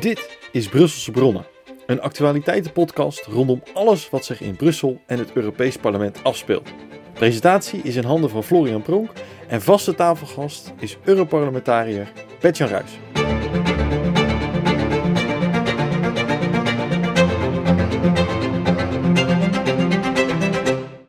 Dit 0.00 0.38
is 0.52 0.68
Brusselse 0.68 1.10
Bronnen, 1.10 1.46
een 1.86 2.00
actualiteitenpodcast 2.00 3.24
rondom 3.24 3.62
alles 3.74 4.10
wat 4.10 4.24
zich 4.24 4.40
in 4.40 4.56
Brussel 4.56 5.00
en 5.06 5.18
het 5.18 5.32
Europees 5.32 5.76
Parlement 5.76 6.24
afspeelt. 6.24 6.72
Presentatie 7.12 7.80
is 7.82 7.96
in 7.96 8.04
handen 8.04 8.30
van 8.30 8.44
Florian 8.44 8.82
Pronk 8.82 9.10
en 9.48 9.62
vaste 9.62 9.94
tafelgast 9.94 10.72
is 10.78 10.96
Europarlementariër 11.04 12.12
Bertjan 12.40 12.68
Ruijs. 12.68 12.90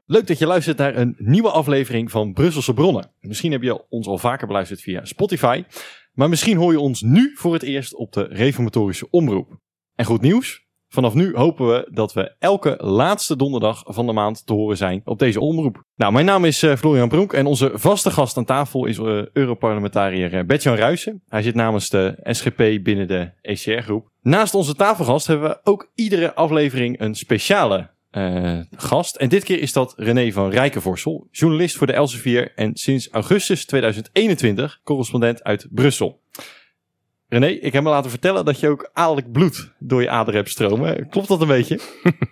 Leuk 0.06 0.28
dat 0.28 0.40
je 0.40 0.46
luistert 0.46 0.78
naar 0.78 0.96
een 0.96 1.16
nieuwe 1.18 1.52
aflevering 1.52 2.12
van 2.12 2.34
Brusselse 2.34 2.74
Bronnen. 2.74 3.12
Misschien 3.22 3.52
heb 3.52 3.62
je 3.62 3.90
ons 3.90 4.08
al 4.08 4.18
vaker 4.18 4.48
beluisterd 4.48 4.82
via 4.82 5.06
Spotify, 5.06 5.64
maar 6.18 6.30
misschien 6.30 6.58
hoor 6.58 6.72
je 6.72 6.80
ons 6.80 7.02
nu 7.02 7.32
voor 7.36 7.54
het 7.54 7.64
eerst 7.64 7.96
op 7.96 8.14
de 8.14 8.24
Reformatorische 8.24 9.08
Omroep. 9.10 9.60
En 9.96 10.06
goed 10.06 10.22
nieuws, 10.22 10.66
vanaf 10.88 11.14
nu 11.14 11.36
hopen 11.36 11.68
we 11.68 11.88
dat 11.92 12.14
we 12.14 12.36
elke 12.40 12.76
laatste 12.78 13.36
donderdag 13.36 13.84
van 13.86 14.06
de 14.06 14.14
maand 14.14 14.46
te 14.46 14.54
horen 14.54 14.78
zijn 14.78 15.02
op 15.06 15.20
deze 15.20 15.40
omroep. 15.40 15.84
Nou, 15.96 16.14
mijn 16.14 16.26
naam 16.26 16.46
is 16.46 16.64
eh, 16.64 16.76
Florian 16.76 17.10
Broek 17.10 17.34
en 17.34 17.46
onze 17.46 17.72
vaste 17.74 18.12
gast 18.12 18.38
aan 18.38 18.46
tafel 18.46 18.86
is 18.86 18.98
uh, 18.98 19.26
Europarlementariër 19.34 20.34
uh, 20.34 20.44
Bertjan. 20.44 21.22
Hij 21.28 21.42
zit 21.42 21.56
namens 21.56 21.90
de 21.90 22.20
SGP 22.22 22.84
binnen 22.84 23.08
de 23.08 23.32
ECR-groep. 23.42 24.10
Naast 24.22 24.54
onze 24.54 24.76
tafelgast 24.76 25.28
hebben 25.28 25.50
we 25.50 25.60
ook 25.64 25.92
iedere 25.96 26.36
aflevering 26.36 27.00
een 27.00 27.16
speciale 27.16 27.90
uh, 28.18 28.60
gast. 28.72 29.16
En 29.16 29.30
dit 29.30 29.44
keer 29.44 29.60
is 29.60 29.74
dat 29.74 29.94
René 29.98 30.32
van 30.32 30.50
Rijkenvorsel, 30.50 31.28
journalist 31.32 31.78
voor 31.78 31.88
de 31.88 31.94
Elsevier 31.94 32.52
en 32.56 32.76
sinds 32.76 33.10
augustus 33.10 33.66
2021 33.66 34.80
correspondent 34.84 35.44
uit 35.44 35.68
Brussel. 35.70 36.22
René, 37.30 37.48
ik 37.48 37.74
heb 37.74 37.84
me 37.84 37.90
laten 37.90 38.10
vertellen 38.10 38.46
dat 38.46 38.60
je 38.60 38.70
ook 38.70 38.90
adellijk 38.94 39.32
bloed 39.32 39.74
door 39.80 40.02
je 40.02 40.10
aderen 40.10 40.36
hebt 40.36 40.50
stromen. 40.50 41.10
Klopt 41.10 41.28
dat 41.28 41.42
een 41.42 41.48
beetje? 41.48 41.80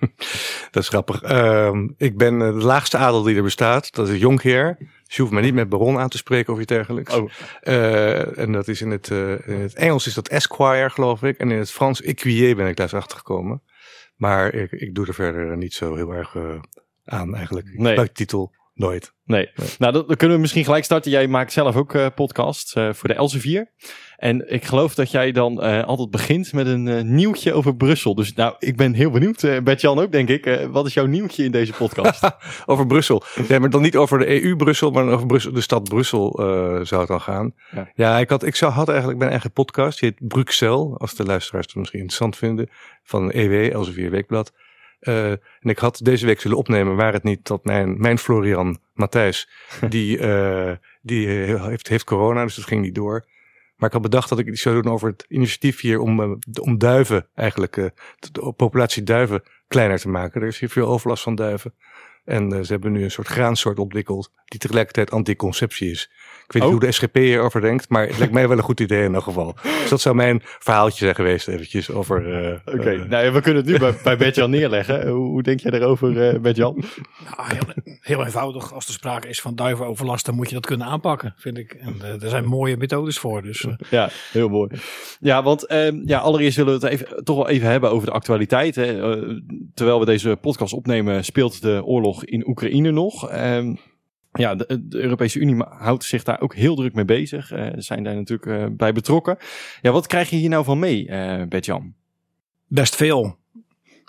dat 0.71 0.83
is 0.83 0.89
grappig. 0.89 1.23
Uh, 1.23 1.71
ik 1.97 2.17
ben 2.17 2.39
de 2.39 2.45
laagste 2.45 2.97
adel 2.97 3.21
die 3.23 3.35
er 3.35 3.43
bestaat. 3.43 3.93
Dat 3.93 4.09
is 4.09 4.19
jonkheer. 4.19 4.75
Dus 4.79 5.15
je 5.15 5.21
hoeft 5.21 5.33
me 5.33 5.41
niet 5.41 5.53
met 5.53 5.69
baron 5.69 5.97
aan 5.97 6.09
te 6.09 6.17
spreken 6.17 6.53
of 6.53 6.59
iets 6.59 6.67
dergelijks. 6.67 7.13
Oh. 7.15 7.29
Uh, 7.63 8.37
en 8.37 8.51
dat 8.51 8.67
is 8.67 8.81
in 8.81 8.91
het, 8.91 9.09
in 9.45 9.59
het 9.59 9.73
Engels 9.73 10.07
is 10.07 10.13
dat 10.13 10.27
esquire, 10.27 10.89
geloof 10.89 11.23
ik. 11.23 11.37
En 11.37 11.51
in 11.51 11.57
het 11.57 11.71
Frans 11.71 12.01
écuyer 12.01 12.55
ben 12.55 12.67
ik 12.67 12.75
daar 12.75 12.95
achter 12.95 13.17
gekomen. 13.17 13.61
Maar 14.15 14.53
ik, 14.53 14.71
ik 14.71 14.95
doe 14.95 15.07
er 15.07 15.13
verder 15.13 15.57
niet 15.57 15.73
zo 15.73 15.95
heel 15.95 16.11
erg 16.11 16.33
uh, 16.33 16.61
aan 17.03 17.35
eigenlijk. 17.35 17.67
Ik 17.67 17.79
nee. 17.79 18.11
titel 18.11 18.53
nooit. 18.75 19.13
Nee. 19.23 19.49
nee. 19.55 19.67
Nou, 19.77 19.93
dan, 19.93 20.03
dan, 20.07 20.15
kunnen 20.15 20.35
we 20.35 20.41
misschien 20.41 20.63
gelijk 20.63 20.83
starten. 20.83 21.11
Jij 21.11 21.27
maakt 21.27 21.51
zelf 21.51 21.75
ook 21.75 21.93
uh, 21.93 22.07
podcasts 22.15 22.75
uh, 22.75 22.93
voor 22.93 23.09
de 23.09 23.15
Elsevier. 23.15 23.71
En 24.17 24.51
ik 24.51 24.65
geloof 24.65 24.95
dat 24.95 25.11
jij 25.11 25.31
dan 25.31 25.65
uh, 25.65 25.83
altijd 25.83 26.09
begint 26.09 26.53
met 26.53 26.67
een 26.67 27.15
nieuwtje 27.15 27.53
over 27.53 27.75
Brussel. 27.75 28.15
Dus 28.15 28.33
nou, 28.33 28.55
ik 28.59 28.75
ben 28.75 28.93
heel 28.93 29.09
benieuwd. 29.09 29.43
Uh, 29.43 29.59
Bert-Jan 29.59 29.99
ook, 29.99 30.11
denk 30.11 30.29
ik. 30.29 30.67
wat 30.71 30.85
is 30.85 30.93
jouw 30.93 31.05
nieuwtje 31.05 31.43
in 31.43 31.51
deze 31.51 31.73
podcast? 31.73 32.31
over 32.65 32.87
Brussel. 32.87 33.23
Ja, 33.47 33.59
maar 33.59 33.69
dan 33.69 33.81
niet 33.81 33.95
over 33.95 34.19
de 34.19 34.43
EU 34.43 34.55
Brussel, 34.55 34.91
maar 34.91 35.07
over 35.07 35.25
Brussel, 35.25 35.51
de 35.53 35.61
stad 35.61 35.83
Brussel 35.83 36.31
zou 36.83 36.99
het 36.99 37.07
dan 37.07 37.21
gaan. 37.21 37.53
Ja, 37.71 37.91
ja 37.95 38.19
ik, 38.19 38.29
had, 38.29 38.43
ik 38.43 38.55
zou, 38.55 38.71
had 38.71 38.89
eigenlijk 38.89 39.19
mijn 39.19 39.31
eigen 39.31 39.51
podcast. 39.51 39.99
Die 39.99 40.09
heet 40.09 40.27
Bruxelles, 40.27 40.97
als 40.97 41.15
de 41.15 41.25
luisteraars 41.25 41.65
het 41.65 41.75
misschien 41.75 41.99
interessant 41.99 42.37
vinden. 42.37 42.69
Van 43.03 43.31
EW, 43.31 43.71
Elsevier 43.71 44.11
Weekblad. 44.11 44.53
Uh, 45.07 45.31
en 45.31 45.39
ik 45.59 45.79
had 45.79 45.99
deze 46.03 46.25
week 46.25 46.41
zullen 46.41 46.57
opnemen, 46.57 46.95
waar 46.95 47.13
het 47.13 47.23
niet 47.23 47.47
dat 47.47 47.65
mijn, 47.65 47.99
mijn 47.99 48.17
Florian 48.17 48.79
Matthijs, 48.93 49.49
die, 49.89 50.17
uh, 50.17 50.71
die 51.01 51.27
heeft, 51.27 51.87
heeft 51.87 52.03
corona, 52.03 52.43
dus 52.43 52.55
dat 52.55 52.65
ging 52.65 52.81
niet 52.81 52.95
door. 52.95 53.25
Maar 53.75 53.87
ik 53.87 53.93
had 53.93 54.01
bedacht 54.01 54.29
dat 54.29 54.39
ik 54.39 54.47
iets 54.47 54.61
zou 54.61 54.81
doen 54.81 54.93
over 54.93 55.09
het 55.09 55.25
initiatief 55.27 55.81
hier 55.81 55.99
om, 55.99 56.19
uh, 56.19 56.31
om 56.61 56.77
duiven 56.77 57.27
eigenlijk, 57.35 57.75
de 57.75 58.53
populatie 58.55 59.03
duiven 59.03 59.43
kleiner 59.67 59.99
te 59.99 60.09
maken. 60.09 60.41
Er 60.41 60.47
is 60.47 60.59
hier 60.59 60.69
veel 60.69 60.87
overlast 60.87 61.23
van 61.23 61.35
duiven. 61.35 61.73
En 62.25 62.53
uh, 62.53 62.59
ze 62.61 62.71
hebben 62.71 62.91
nu 62.91 63.03
een 63.03 63.11
soort 63.11 63.27
graansoort 63.27 63.79
ontwikkeld 63.79 64.31
die 64.45 64.59
tegelijkertijd 64.59 65.11
anticonceptie 65.11 65.91
is. 65.91 66.09
Ik 66.45 66.53
weet 66.53 66.61
niet 66.61 66.71
oh. 66.71 66.77
hoe 66.77 66.87
de 66.87 66.91
SGP 66.91 67.15
hierover 67.15 67.61
denkt, 67.61 67.89
maar 67.89 68.07
het 68.07 68.17
lijkt 68.17 68.33
mij 68.33 68.47
wel 68.47 68.57
een 68.57 68.63
goed 68.63 68.79
idee 68.79 69.03
in 69.03 69.13
elk 69.13 69.23
geval. 69.23 69.55
Dus 69.63 69.89
dat 69.89 70.01
zou 70.01 70.15
mijn 70.15 70.41
verhaaltje 70.43 71.03
zijn 71.03 71.15
geweest 71.15 71.47
eventjes 71.47 71.91
over... 71.91 72.27
Uh, 72.27 72.57
Oké, 72.65 72.77
okay. 72.79 72.95
uh, 72.95 73.05
nou, 73.05 73.31
we 73.31 73.41
kunnen 73.41 73.63
het 73.63 73.71
nu 73.71 73.79
bij, 73.79 73.95
bij 74.03 74.17
Bertjan 74.17 74.49
neerleggen. 74.49 75.07
Hoe, 75.07 75.27
hoe, 75.27 75.43
denk 75.43 75.59
jij 75.59 75.71
daarover, 75.71 76.33
uh, 76.33 76.39
Bertjan? 76.39 76.83
Nou, 77.37 77.53
heel, 77.53 77.97
heel, 77.99 78.25
eenvoudig. 78.25 78.73
Als 78.73 78.87
er 78.87 78.93
sprake 78.93 79.27
is 79.27 79.41
van 79.41 79.55
duivenoverlast, 79.55 80.25
dan 80.25 80.35
moet 80.35 80.47
je 80.47 80.53
dat 80.53 80.65
kunnen 80.65 80.87
aanpakken, 80.87 81.33
vind 81.37 81.57
ik. 81.57 81.73
En 81.73 81.95
uh, 82.01 82.23
er 82.23 82.29
zijn 82.29 82.45
mooie 82.45 82.77
methodes 82.77 83.19
voor. 83.19 83.41
Dus, 83.41 83.67
Ja, 83.89 84.09
heel 84.31 84.49
mooi. 84.49 84.69
Ja, 85.19 85.43
want 85.43 85.71
um, 85.71 86.01
ja, 86.05 86.19
allereerst 86.19 86.57
willen 86.57 86.79
we 86.79 86.85
het 86.85 86.93
even, 86.93 87.23
toch 87.23 87.35
wel 87.35 87.49
even 87.49 87.69
hebben 87.69 87.91
over 87.91 88.07
de 88.07 88.13
actualiteit. 88.13 88.75
Hè. 88.75 88.95
terwijl 89.73 89.99
we 89.99 90.05
deze 90.05 90.37
podcast 90.41 90.73
opnemen, 90.73 91.23
speelt 91.23 91.61
de 91.61 91.81
oorlog 91.83 92.14
in 92.23 92.47
Oekraïne 92.47 92.91
nog. 92.91 93.33
Um, 93.33 93.79
ja, 94.35 94.55
de, 94.55 94.85
Europese 94.89 95.39
Unie 95.39 95.63
houdt 95.69 96.03
zich 96.03 96.23
daar 96.23 96.41
ook 96.41 96.55
heel 96.55 96.75
druk 96.75 96.93
mee 96.93 97.05
bezig. 97.05 97.51
Uh, 97.51 97.67
zijn 97.75 98.03
daar 98.03 98.15
natuurlijk 98.15 98.45
uh, 98.45 98.65
bij 98.71 98.93
betrokken. 98.93 99.37
Ja, 99.81 99.91
wat 99.91 100.07
krijg 100.07 100.29
je 100.29 100.35
hier 100.35 100.49
nou 100.49 100.63
van 100.63 100.79
mee, 100.79 101.07
uh, 101.07 101.43
Bert-Jan? 101.49 101.93
Best 102.67 102.95
veel. 102.95 103.37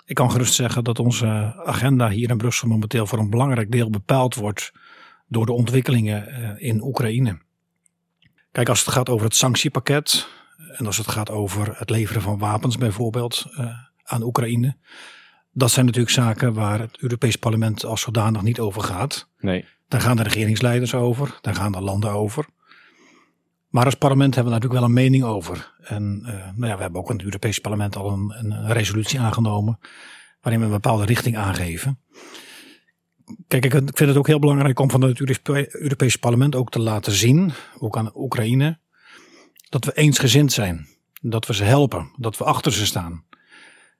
Ik 0.05 0.15
kan 0.15 0.31
gerust 0.31 0.53
zeggen 0.53 0.83
dat 0.83 0.99
onze 0.99 1.27
agenda 1.65 2.09
hier 2.09 2.29
in 2.29 2.37
Brussel 2.37 2.67
momenteel 2.67 3.07
voor 3.07 3.19
een 3.19 3.29
belangrijk 3.29 3.71
deel 3.71 3.89
bepaald 3.89 4.35
wordt 4.35 4.71
door 5.27 5.45
de 5.45 5.51
ontwikkelingen 5.51 6.59
in 6.59 6.83
Oekraïne. 6.83 7.39
Kijk, 8.51 8.69
als 8.69 8.85
het 8.85 8.93
gaat 8.93 9.09
over 9.09 9.25
het 9.25 9.35
sanctiepakket 9.35 10.27
en 10.71 10.85
als 10.85 10.97
het 10.97 11.07
gaat 11.07 11.29
over 11.29 11.77
het 11.77 11.89
leveren 11.89 12.21
van 12.21 12.37
wapens 12.37 12.77
bijvoorbeeld 12.77 13.45
aan 14.03 14.23
Oekraïne. 14.23 14.75
Dat 15.57 15.71
zijn 15.71 15.85
natuurlijk 15.85 16.13
zaken 16.13 16.53
waar 16.53 16.79
het 16.79 16.97
Europees 16.97 17.35
Parlement 17.35 17.85
als 17.85 18.01
zodanig 18.01 18.41
niet 18.41 18.59
over 18.59 18.81
gaat. 18.81 19.29
Nee. 19.39 19.65
Daar 19.87 20.01
gaan 20.01 20.15
de 20.15 20.23
regeringsleiders 20.23 20.93
over, 20.93 21.37
daar 21.41 21.55
gaan 21.55 21.71
de 21.71 21.81
landen 21.81 22.11
over. 22.11 22.45
Maar 23.69 23.85
als 23.85 23.95
parlement 23.95 24.35
hebben 24.35 24.53
we 24.53 24.59
natuurlijk 24.59 24.85
wel 24.85 24.89
een 24.89 25.03
mening 25.03 25.23
over. 25.23 25.73
En 25.83 26.21
uh, 26.25 26.31
nou 26.31 26.67
ja, 26.67 26.75
we 26.75 26.81
hebben 26.81 27.01
ook 27.01 27.09
in 27.09 27.15
het 27.15 27.25
Europese 27.25 27.61
parlement 27.61 27.95
al 27.95 28.11
een, 28.11 28.33
een, 28.37 28.71
resolutie 28.71 29.19
aangenomen. 29.19 29.79
waarin 30.41 30.61
we 30.61 30.67
een 30.67 30.73
bepaalde 30.73 31.05
richting 31.05 31.37
aangeven. 31.37 31.99
Kijk, 33.47 33.65
ik 33.65 33.71
vind 33.71 33.99
het 33.99 34.17
ook 34.17 34.27
heel 34.27 34.39
belangrijk 34.39 34.79
om 34.79 34.89
van 34.89 35.01
het 35.01 35.19
Europese 35.71 36.19
parlement 36.19 36.55
ook 36.55 36.69
te 36.69 36.79
laten 36.79 37.11
zien, 37.11 37.51
ook 37.79 37.97
aan 37.97 38.11
Oekraïne, 38.15 38.79
dat 39.69 39.85
we 39.85 39.93
eensgezind 39.93 40.51
zijn. 40.51 40.87
Dat 41.21 41.45
we 41.45 41.53
ze 41.53 41.63
helpen, 41.63 42.11
dat 42.17 42.37
we 42.37 42.43
achter 42.43 42.73
ze 42.73 42.85
staan. 42.85 43.25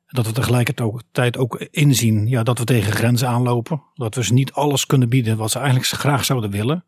Dat 0.07 0.25
we 0.25 0.31
tegelijkertijd 0.31 1.37
ook 1.37 1.55
inzien 1.71 2.27
ja, 2.27 2.43
dat 2.43 2.59
we 2.59 2.63
tegen 2.63 2.93
grenzen 2.93 3.27
aanlopen. 3.27 3.83
Dat 3.93 4.15
we 4.15 4.23
ze 4.23 4.33
niet 4.33 4.51
alles 4.51 4.85
kunnen 4.85 5.09
bieden 5.09 5.37
wat 5.37 5.51
ze 5.51 5.59
eigenlijk 5.59 5.87
graag 5.87 6.25
zouden 6.25 6.51
willen. 6.51 6.85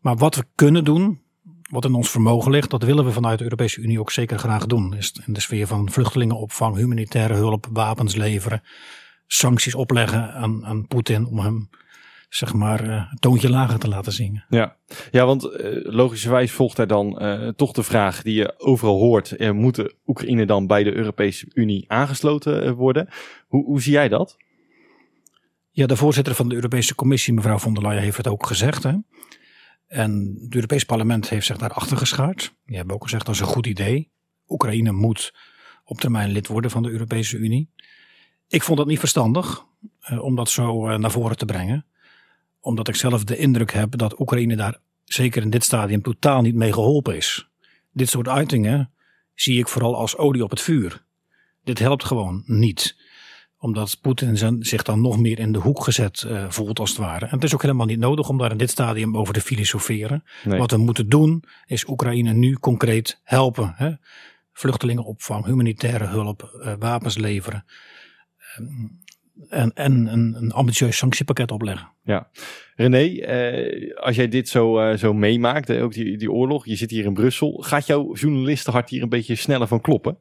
Maar 0.00 0.16
wat 0.16 0.34
we 0.34 0.44
kunnen 0.54 0.84
doen, 0.84 1.20
wat 1.70 1.84
in 1.84 1.94
ons 1.94 2.10
vermogen 2.10 2.50
ligt, 2.50 2.70
dat 2.70 2.82
willen 2.82 3.04
we 3.04 3.12
vanuit 3.12 3.38
de 3.38 3.44
Europese 3.44 3.80
Unie 3.80 4.00
ook 4.00 4.10
zeker 4.10 4.38
graag 4.38 4.66
doen. 4.66 4.96
In 5.26 5.32
de 5.32 5.40
sfeer 5.40 5.66
van 5.66 5.90
vluchtelingenopvang, 5.90 6.76
humanitaire 6.76 7.34
hulp, 7.34 7.66
wapens 7.72 8.14
leveren, 8.14 8.62
sancties 9.26 9.74
opleggen 9.74 10.32
aan, 10.32 10.66
aan 10.66 10.86
Poetin 10.86 11.26
om 11.26 11.38
hem 11.38 11.68
zeg 12.28 12.54
maar 12.54 12.84
uh, 12.84 12.90
een 13.10 13.18
toontje 13.18 13.50
lager 13.50 13.78
te 13.78 13.88
laten 13.88 14.12
zingen. 14.12 14.44
Ja, 14.48 14.76
ja 15.10 15.26
want 15.26 15.44
uh, 15.44 15.50
logischerwijs 15.82 16.52
volgt 16.52 16.78
er 16.78 16.86
dan 16.86 17.22
uh, 17.22 17.48
toch 17.48 17.72
de 17.72 17.82
vraag 17.82 18.22
die 18.22 18.34
je 18.34 18.54
overal 18.58 18.98
hoort. 18.98 19.52
Moet 19.52 19.94
Oekraïne 20.06 20.46
dan 20.46 20.66
bij 20.66 20.82
de 20.84 20.94
Europese 20.94 21.50
Unie 21.54 21.84
aangesloten 21.90 22.74
worden? 22.74 23.08
Hoe, 23.46 23.64
hoe 23.64 23.82
zie 23.82 23.92
jij 23.92 24.08
dat? 24.08 24.36
Ja, 25.70 25.86
de 25.86 25.96
voorzitter 25.96 26.34
van 26.34 26.48
de 26.48 26.54
Europese 26.54 26.94
Commissie, 26.94 27.34
mevrouw 27.34 27.58
von 27.58 27.74
der 27.74 27.82
Leyen, 27.82 28.02
heeft 28.02 28.16
het 28.16 28.28
ook 28.28 28.46
gezegd. 28.46 28.82
Hè? 28.82 28.94
En 29.86 30.38
het 30.42 30.54
Europese 30.54 30.86
parlement 30.86 31.28
heeft 31.28 31.46
zich 31.46 31.56
daarachter 31.58 31.96
geschaard. 31.96 32.54
Die 32.66 32.76
hebben 32.76 32.94
ook 32.94 33.02
gezegd 33.02 33.26
dat 33.26 33.34
is 33.34 33.40
een 33.40 33.46
goed 33.46 33.66
idee. 33.66 34.10
Oekraïne 34.48 34.92
moet 34.92 35.34
op 35.84 36.00
termijn 36.00 36.30
lid 36.30 36.46
worden 36.46 36.70
van 36.70 36.82
de 36.82 36.90
Europese 36.90 37.36
Unie. 37.36 37.70
Ik 38.48 38.62
vond 38.62 38.78
dat 38.78 38.86
niet 38.86 38.98
verstandig 38.98 39.66
om 40.20 40.36
dat 40.36 40.50
zo 40.50 40.96
naar 40.96 41.10
voren 41.10 41.36
te 41.36 41.44
brengen 41.44 41.86
omdat 42.60 42.88
ik 42.88 42.96
zelf 42.96 43.24
de 43.24 43.36
indruk 43.36 43.72
heb 43.72 43.98
dat 43.98 44.20
Oekraïne 44.20 44.56
daar 44.56 44.78
zeker 45.04 45.42
in 45.42 45.50
dit 45.50 45.64
stadium 45.64 46.02
totaal 46.02 46.42
niet 46.42 46.54
mee 46.54 46.72
geholpen 46.72 47.16
is. 47.16 47.48
Dit 47.92 48.08
soort 48.08 48.28
uitingen 48.28 48.90
zie 49.34 49.58
ik 49.58 49.68
vooral 49.68 49.96
als 49.96 50.16
olie 50.16 50.44
op 50.44 50.50
het 50.50 50.60
vuur. 50.60 51.04
Dit 51.64 51.78
helpt 51.78 52.04
gewoon 52.04 52.42
niet. 52.46 52.96
Omdat 53.58 53.98
Poetin 54.00 54.64
zich 54.64 54.82
dan 54.82 55.00
nog 55.00 55.18
meer 55.18 55.38
in 55.38 55.52
de 55.52 55.58
hoek 55.58 55.84
gezet 55.84 56.24
uh, 56.26 56.50
voelt 56.50 56.78
als 56.78 56.90
het 56.90 56.98
ware. 56.98 57.26
En 57.26 57.34
het 57.34 57.44
is 57.44 57.54
ook 57.54 57.62
helemaal 57.62 57.86
niet 57.86 57.98
nodig 57.98 58.28
om 58.28 58.38
daar 58.38 58.50
in 58.50 58.56
dit 58.56 58.70
stadium 58.70 59.16
over 59.16 59.34
te 59.34 59.40
filosoferen. 59.40 60.24
Nee. 60.44 60.58
Wat 60.58 60.70
we 60.70 60.76
moeten 60.76 61.08
doen 61.08 61.44
is 61.66 61.88
Oekraïne 61.88 62.32
nu 62.32 62.54
concreet 62.54 63.20
helpen. 63.24 63.72
Hè? 63.76 63.92
Vluchtelingenopvang, 64.52 65.44
humanitaire 65.44 66.06
hulp, 66.06 66.58
uh, 66.60 66.74
wapens 66.78 67.16
leveren. 67.16 67.64
Um, 68.58 69.00
en, 69.48 69.72
en 69.74 70.06
een, 70.06 70.34
een, 70.34 70.52
ambitieus 70.52 70.96
sanctiepakket 70.96 71.50
opleggen. 71.50 71.88
Ja, 72.02 72.28
René, 72.76 73.20
eh, 73.20 73.96
als 73.96 74.16
jij 74.16 74.28
dit 74.28 74.48
zo, 74.48 74.80
uh, 74.80 74.96
zo 74.96 75.12
meemaakt, 75.12 75.70
ook 75.70 75.92
die, 75.92 76.18
die 76.18 76.32
oorlog, 76.32 76.66
je 76.66 76.76
zit 76.76 76.90
hier 76.90 77.04
in 77.04 77.14
Brussel, 77.14 77.62
gaat 77.66 77.86
jouw 77.86 78.14
journalistenhart 78.14 78.90
hier 78.90 79.02
een 79.02 79.08
beetje 79.08 79.34
sneller 79.34 79.66
van 79.66 79.80
kloppen? 79.80 80.18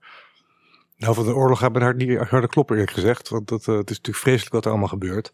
Nou, 0.98 1.14
van 1.14 1.26
de 1.26 1.36
oorlog 1.36 1.60
gaat 1.60 1.72
mijn 1.72 1.84
hart 1.84 1.98
niet 1.98 2.18
harde 2.18 2.48
kloppen 2.48 2.76
eerlijk 2.76 2.94
gezegd. 2.94 3.30
Want 3.30 3.48
dat, 3.48 3.68
uh, 3.68 3.78
het 3.78 3.90
is 3.90 3.96
natuurlijk 3.96 4.26
vreselijk 4.26 4.54
wat 4.54 4.66
er 4.66 4.72
allemaal 4.72 4.90
gebeurt. 4.90 5.32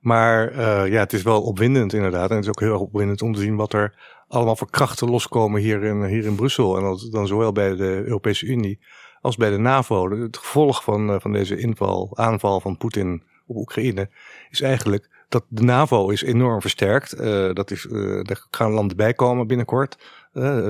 Maar 0.00 0.52
uh, 0.52 0.92
ja, 0.92 0.98
het 0.98 1.12
is 1.12 1.22
wel 1.22 1.42
opwindend 1.42 1.92
inderdaad. 1.92 2.30
En 2.30 2.36
het 2.36 2.44
is 2.44 2.50
ook 2.50 2.60
heel 2.60 2.72
erg 2.72 2.80
opwindend 2.80 3.22
om 3.22 3.32
te 3.32 3.40
zien 3.40 3.56
wat 3.56 3.72
er 3.72 3.94
allemaal 4.28 4.56
voor 4.56 4.70
krachten 4.70 5.10
loskomen 5.10 5.60
hier 5.60 5.82
in, 5.82 6.04
hier 6.04 6.24
in 6.24 6.34
Brussel. 6.34 6.76
En 6.76 6.82
dat 6.82 7.08
dan 7.10 7.26
zowel 7.26 7.52
bij 7.52 7.76
de 7.76 8.02
Europese 8.04 8.46
Unie 8.46 8.80
als 9.22 9.36
bij 9.36 9.50
de 9.50 9.58
NAVO. 9.58 10.10
Het 10.10 10.36
gevolg 10.36 10.82
van, 10.82 11.10
uh, 11.10 11.16
van 11.18 11.32
deze 11.32 11.58
inval, 11.58 12.10
aanval 12.14 12.60
van 12.60 12.76
Poetin 12.76 13.22
op 13.46 13.56
Oekraïne 13.56 14.10
is 14.50 14.60
eigenlijk 14.60 15.08
dat 15.28 15.44
de 15.48 15.62
NAVO 15.62 16.08
is 16.08 16.22
enorm 16.22 16.60
versterkt. 16.60 17.20
Uh, 17.20 17.52
dat 17.52 17.70
is, 17.70 17.84
uh, 17.84 18.30
er 18.30 18.46
gaan 18.50 18.72
landen 18.72 18.96
bij 18.96 19.14
komen 19.14 19.46
binnenkort. 19.46 19.98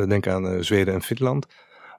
Denk 0.08 0.26
aan 0.26 0.64
Zweden 0.64 0.94
en 0.94 1.02
Finland. 1.02 1.46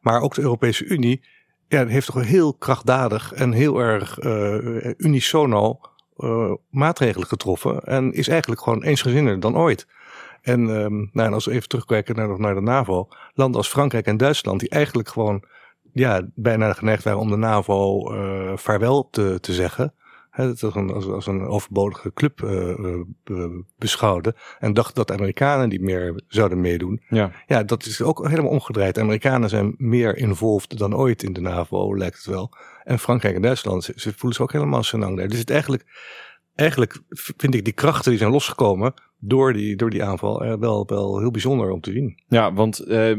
Maar 0.01 0.21
ook 0.21 0.33
de 0.33 0.41
Europese 0.41 0.85
Unie 0.85 1.23
ja, 1.67 1.85
heeft 1.85 2.05
toch 2.05 2.23
heel 2.23 2.53
krachtdadig 2.53 3.33
en 3.33 3.51
heel 3.51 3.79
erg 3.79 4.19
unisono 4.97 5.79
maatregelen 6.69 7.27
getroffen. 7.27 7.79
En 7.79 8.11
is 8.11 8.27
eigenlijk 8.27 8.61
gewoon 8.61 8.83
eensgezinner 8.83 9.39
dan 9.39 9.57
ooit. 9.57 9.87
En, 10.41 10.67
um, 10.67 11.09
nou, 11.13 11.27
en 11.27 11.33
als 11.33 11.45
we 11.45 11.51
even 11.51 11.67
terugkijken 11.67 12.15
naar, 12.15 12.39
naar 12.39 12.55
de 12.55 12.61
NAVO. 12.61 13.07
Landen 13.33 13.57
als 13.57 13.69
Frankrijk 13.69 14.05
en 14.05 14.17
Duitsland, 14.17 14.59
die 14.59 14.69
eigenlijk 14.69 15.09
gewoon 15.09 15.43
ja, 15.93 16.27
bijna 16.35 16.73
geneigd 16.73 17.03
waren 17.03 17.19
om 17.19 17.29
de 17.29 17.35
NAVO 17.35 18.11
vaarwel 18.55 19.09
te, 19.09 19.37
te 19.41 19.53
zeggen 19.53 19.93
het 20.33 20.63
als, 20.63 20.75
een, 20.75 20.91
als, 20.91 21.05
als, 21.05 21.27
een 21.27 21.47
overbodige 21.47 22.13
club 22.13 22.41
uh, 22.41 23.45
beschouwde. 23.77 24.35
En 24.59 24.73
dacht 24.73 24.95
dat 24.95 25.11
Amerikanen 25.11 25.69
die 25.69 25.81
meer 25.81 26.21
zouden 26.27 26.61
meedoen. 26.61 27.01
Ja. 27.09 27.31
ja, 27.47 27.63
dat 27.63 27.85
is 27.85 28.01
ook 28.01 28.27
helemaal 28.27 28.51
omgedraaid. 28.51 28.95
De 28.95 29.01
Amerikanen 29.01 29.49
zijn 29.49 29.75
meer 29.77 30.17
involved 30.17 30.77
dan 30.77 30.95
ooit 30.95 31.23
in 31.23 31.33
de 31.33 31.41
NAVO, 31.41 31.97
lijkt 31.97 32.17
het 32.17 32.25
wel. 32.25 32.51
En 32.83 32.99
Frankrijk 32.99 33.35
en 33.35 33.41
Duitsland, 33.41 33.83
ze, 33.83 33.93
ze 33.95 34.13
voelen 34.13 34.33
zich 34.33 34.41
ook 34.41 34.51
helemaal 34.51 34.83
senang 34.83 35.17
daar. 35.17 35.27
Dus 35.27 35.39
het 35.39 35.49
eigenlijk, 35.49 35.83
eigenlijk 36.55 36.99
vind 37.09 37.55
ik 37.55 37.63
die 37.63 37.73
krachten 37.73 38.09
die 38.09 38.19
zijn 38.19 38.31
losgekomen 38.31 38.93
door 39.25 39.53
die, 39.53 39.75
door 39.75 39.89
die 39.89 40.03
aanval 40.03 40.45
uh, 40.45 40.53
wel, 40.53 40.85
wel 40.85 41.19
heel 41.19 41.31
bijzonder 41.31 41.69
om 41.69 41.81
te 41.81 41.91
zien. 41.91 42.19
Ja, 42.27 42.53
want 42.53 42.87
uh, 42.87 43.09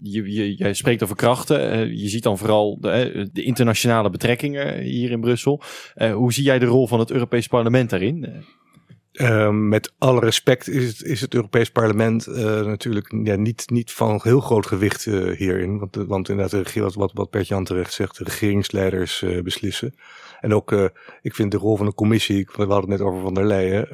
je, 0.00 0.32
je, 0.32 0.54
jij 0.54 0.74
spreekt 0.74 1.02
over 1.02 1.16
krachten. 1.16 1.78
Uh, 1.78 2.02
je 2.02 2.08
ziet 2.08 2.22
dan 2.22 2.38
vooral 2.38 2.80
de, 2.80 3.28
de, 3.32 3.42
internationale 3.42 4.10
betrekkingen 4.10 4.80
hier 4.80 5.10
in 5.10 5.20
Brussel. 5.20 5.62
hoe 6.14 6.32
zie 6.32 6.44
jij 6.44 6.58
de 6.58 6.66
rol 6.66 6.86
van 6.86 6.98
het 6.98 7.10
Europees 7.10 7.46
Parlement 7.46 7.90
daarin? 7.90 8.44
Met 9.68 9.94
alle 9.98 10.20
respect 10.20 10.68
is 10.68 10.86
het, 10.86 11.02
is 11.02 11.20
het 11.20 11.34
Europees 11.34 11.70
Parlement 11.70 12.26
natuurlijk 12.66 13.14
ja, 13.24 13.36
niet, 13.36 13.70
niet 13.70 13.92
van 13.92 14.20
heel 14.22 14.40
groot 14.40 14.66
gewicht 14.66 15.04
hierin. 15.04 15.78
Want, 15.78 15.96
want 15.96 16.28
inderdaad, 16.28 16.74
wat, 16.74 16.94
wat, 16.94 17.10
wat 17.14 17.30
Bert-Jan 17.30 17.64
terecht 17.64 17.92
zegt, 17.92 18.18
de 18.18 18.24
regeringsleiders 18.24 19.24
beslissen. 19.42 19.94
En 20.40 20.54
ook, 20.54 20.92
ik 21.22 21.34
vind 21.34 21.50
de 21.50 21.56
rol 21.56 21.76
van 21.76 21.86
de 21.86 21.94
commissie, 21.94 22.48
we 22.56 22.64
hadden 22.64 22.78
het 22.78 22.88
net 22.88 23.00
over 23.00 23.20
Van 23.20 23.34
der 23.34 23.46
Leyen 23.46 23.88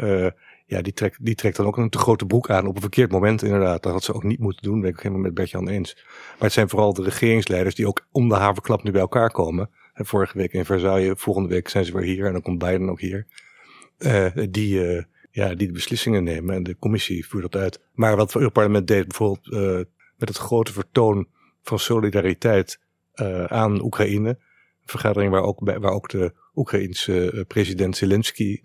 ja, 0.70 0.82
die 0.82 0.93
trekt, 0.93 1.17
die 1.20 1.34
trekt 1.34 1.56
dan 1.56 1.67
ook 1.67 1.76
een 1.76 1.90
te 1.90 1.99
grote 1.99 2.26
broek 2.26 2.50
aan 2.50 2.67
op 2.67 2.75
een 2.75 2.81
verkeerd 2.81 3.12
moment 3.12 3.43
inderdaad. 3.43 3.82
Dat 3.82 3.93
had 3.93 4.05
ze 4.05 4.14
ook 4.14 4.22
niet 4.22 4.38
moeten 4.38 4.62
doen, 4.62 4.81
ben 4.81 4.90
ik 4.90 5.00
helemaal 5.00 5.22
met 5.22 5.34
Bertjan 5.34 5.69
eens. 5.69 5.94
Maar 5.94 6.38
het 6.38 6.52
zijn 6.52 6.69
vooral 6.69 6.93
de 6.93 7.02
regeringsleiders 7.02 7.75
die 7.75 7.87
ook 7.87 8.06
om 8.11 8.28
de 8.28 8.34
haverklap 8.34 8.82
nu 8.82 8.90
bij 8.90 9.00
elkaar 9.00 9.31
komen. 9.31 9.70
En 9.94 10.06
vorige 10.06 10.38
week 10.38 10.52
in 10.52 10.64
Versailles, 10.64 11.12
volgende 11.17 11.49
week 11.49 11.69
zijn 11.69 11.84
ze 11.84 11.93
weer 11.93 12.02
hier 12.02 12.26
en 12.26 12.32
dan 12.32 12.43
komt 12.43 12.58
Biden 12.58 12.90
ook 12.90 13.00
hier. 13.00 13.26
Uh, 13.99 14.26
die, 14.50 14.94
uh, 14.94 15.02
ja, 15.31 15.55
die 15.55 15.67
de 15.67 15.72
beslissingen 15.72 16.25
nemen 16.25 16.55
en 16.55 16.62
de 16.62 16.76
commissie 16.78 17.26
voert 17.26 17.52
dat 17.52 17.62
uit. 17.62 17.81
Maar 17.93 18.17
wat 18.17 18.32
het 18.32 18.52
parlement 18.52 18.87
deed 18.87 19.06
bijvoorbeeld 19.08 19.46
uh, 19.46 19.84
met 20.17 20.28
het 20.28 20.37
grote 20.37 20.72
vertoon 20.72 21.28
van 21.62 21.78
solidariteit 21.78 22.81
aan 23.46 23.82
Oekraïne. 23.82 24.28
Een 24.28 24.38
vergadering 24.84 25.32
waar 25.32 25.43
ook, 25.43 25.61
waar 25.61 25.93
ook 25.93 26.08
de 26.08 26.32
Oekraïense 26.55 27.44
president 27.49 27.96
Zelensky 27.96 28.61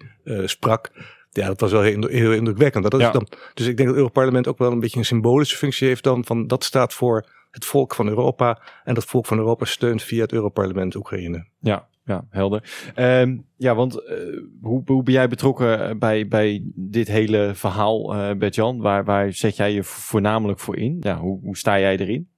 sprak 0.46 0.92
ja, 1.36 1.48
dat 1.48 1.60
was 1.60 1.72
wel 1.72 1.82
heel, 1.82 2.08
heel 2.08 2.34
indrukwekkend. 2.34 2.92
Dat 2.92 3.02
is 3.02 3.12
dan, 3.12 3.28
dus 3.54 3.68
ik 3.68 3.78
denk 3.78 3.78
dat 3.78 3.88
het 3.88 3.98
Europarlement 3.98 4.48
ook 4.48 4.58
wel 4.58 4.72
een 4.72 4.80
beetje 4.80 5.00
een 5.00 5.06
symbolische 5.06 5.58
functie 5.58 5.88
heeft 5.88 6.04
dan 6.04 6.26
van 6.26 6.48
dat 6.48 6.64
staat 6.64 6.94
voor 6.94 7.26
het 7.52 7.66
volk 7.66 7.96
van 7.96 8.08
Europa 8.08 8.62
en 8.84 8.94
dat 8.94 9.06
volk 9.06 9.26
van 9.26 9.38
Europa 9.38 9.66
steunt 9.66 10.04
via 10.04 10.22
het 10.22 10.34
Europarlement 10.34 10.96
Oekraïne. 10.96 11.46
Ja, 11.60 11.88
ja, 12.06 12.26
helder. 12.30 12.94
Um, 12.96 13.46
ja, 13.56 13.76
want 13.76 13.96
uh, 13.96 14.42
hoe, 14.62 14.82
hoe 14.86 15.04
ben 15.04 15.14
jij 15.14 15.28
betrokken 15.28 16.00
bij, 16.00 16.28
bij 16.28 16.64
dit 16.76 17.08
hele 17.08 17.52
verhaal, 17.54 18.16
uh, 18.16 18.32
Bert-Jan? 18.38 18.82
Waar, 18.82 19.04
waar 19.04 19.34
zet 19.34 19.56
jij 19.56 19.74
je 19.74 19.84
voornamelijk 19.84 20.60
voor 20.60 20.78
in? 20.78 20.98
Ja, 21.00 21.18
hoe, 21.18 21.40
hoe 21.42 21.58
sta 21.58 21.80
jij 21.80 21.98
erin? 21.98 22.30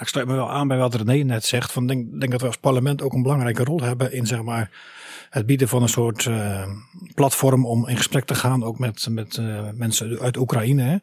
Ik 0.00 0.08
sluit 0.08 0.26
me 0.26 0.34
wel 0.34 0.50
aan 0.50 0.68
bij 0.68 0.78
wat 0.78 0.94
René 0.94 1.22
net 1.22 1.44
zegt. 1.44 1.72
Van 1.72 1.86
denk, 1.86 2.20
denk 2.20 2.32
dat 2.32 2.40
we 2.40 2.46
als 2.46 2.56
parlement 2.56 3.02
ook 3.02 3.12
een 3.12 3.22
belangrijke 3.22 3.64
rol 3.64 3.80
hebben 3.80 4.12
in 4.12 4.26
zeg 4.26 4.42
maar 4.42 4.70
het 5.30 5.46
bieden 5.46 5.68
van 5.68 5.82
een 5.82 5.88
soort 5.88 6.24
uh, 6.24 6.66
platform 7.14 7.66
om 7.66 7.88
in 7.88 7.96
gesprek 7.96 8.24
te 8.24 8.34
gaan, 8.34 8.64
ook 8.64 8.78
met, 8.78 9.06
met 9.10 9.36
uh, 9.36 9.68
mensen 9.74 10.18
uit 10.20 10.36
Oekraïne. 10.36 10.82
Hè. 10.82 10.96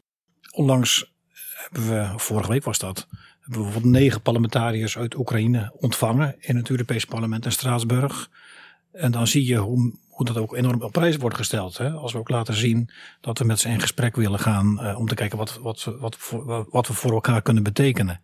Onlangs 0.50 1.12
hebben 1.54 1.88
we, 1.88 2.18
vorige 2.18 2.50
week 2.50 2.64
was 2.64 2.78
dat, 2.78 3.06
hebben 3.40 3.58
we 3.58 3.64
bijvoorbeeld 3.64 3.94
negen 3.94 4.22
parlementariërs 4.22 4.98
uit 4.98 5.16
Oekraïne 5.16 5.72
ontvangen 5.76 6.34
in 6.38 6.56
het 6.56 6.70
Europees 6.70 7.04
Parlement 7.04 7.44
in 7.44 7.52
Straatsburg. 7.52 8.30
En 8.92 9.10
dan 9.10 9.26
zie 9.26 9.46
je 9.46 9.56
hoe, 9.56 9.94
hoe 10.08 10.26
dat 10.26 10.36
ook 10.36 10.56
enorm 10.56 10.82
op 10.82 10.92
prijs 10.92 11.16
wordt 11.16 11.36
gesteld. 11.36 11.76
Hè? 11.76 11.90
Als 11.90 12.12
we 12.12 12.18
ook 12.18 12.28
laten 12.28 12.54
zien 12.54 12.90
dat 13.20 13.38
we 13.38 13.44
met 13.44 13.58
ze 13.58 13.68
in 13.68 13.80
gesprek 13.80 14.16
willen 14.16 14.38
gaan 14.38 14.78
uh, 14.82 14.98
om 14.98 15.06
te 15.06 15.14
kijken 15.14 15.38
wat, 15.38 15.58
wat, 15.62 15.84
wat, 15.98 16.18
wat 16.70 16.86
we 16.86 16.94
voor 16.94 17.12
elkaar 17.12 17.42
kunnen 17.42 17.62
betekenen. 17.62 18.20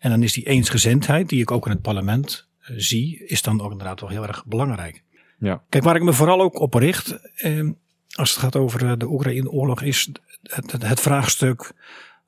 En 0.00 0.10
dan 0.10 0.22
is 0.22 0.32
die 0.32 0.46
eensgezindheid, 0.46 1.28
die 1.28 1.40
ik 1.40 1.50
ook 1.50 1.64
in 1.66 1.72
het 1.72 1.82
parlement 1.82 2.48
zie, 2.76 3.24
is 3.26 3.42
dan 3.42 3.60
ook 3.60 3.70
inderdaad 3.70 4.00
wel 4.00 4.08
heel 4.08 4.26
erg 4.26 4.44
belangrijk. 4.46 5.02
Ja. 5.38 5.62
Kijk, 5.68 5.84
waar 5.84 5.96
ik 5.96 6.02
me 6.02 6.12
vooral 6.12 6.40
ook 6.40 6.60
op 6.60 6.74
richt, 6.74 7.18
eh, 7.36 7.68
als 8.10 8.30
het 8.30 8.38
gaat 8.38 8.56
over 8.56 8.86
eh, 8.86 8.92
de 8.96 9.10
Oekraïne-oorlog, 9.10 9.82
is 9.82 10.10
het, 10.42 10.72
het, 10.72 10.82
het, 10.82 11.00
vraagstuk: 11.00 11.72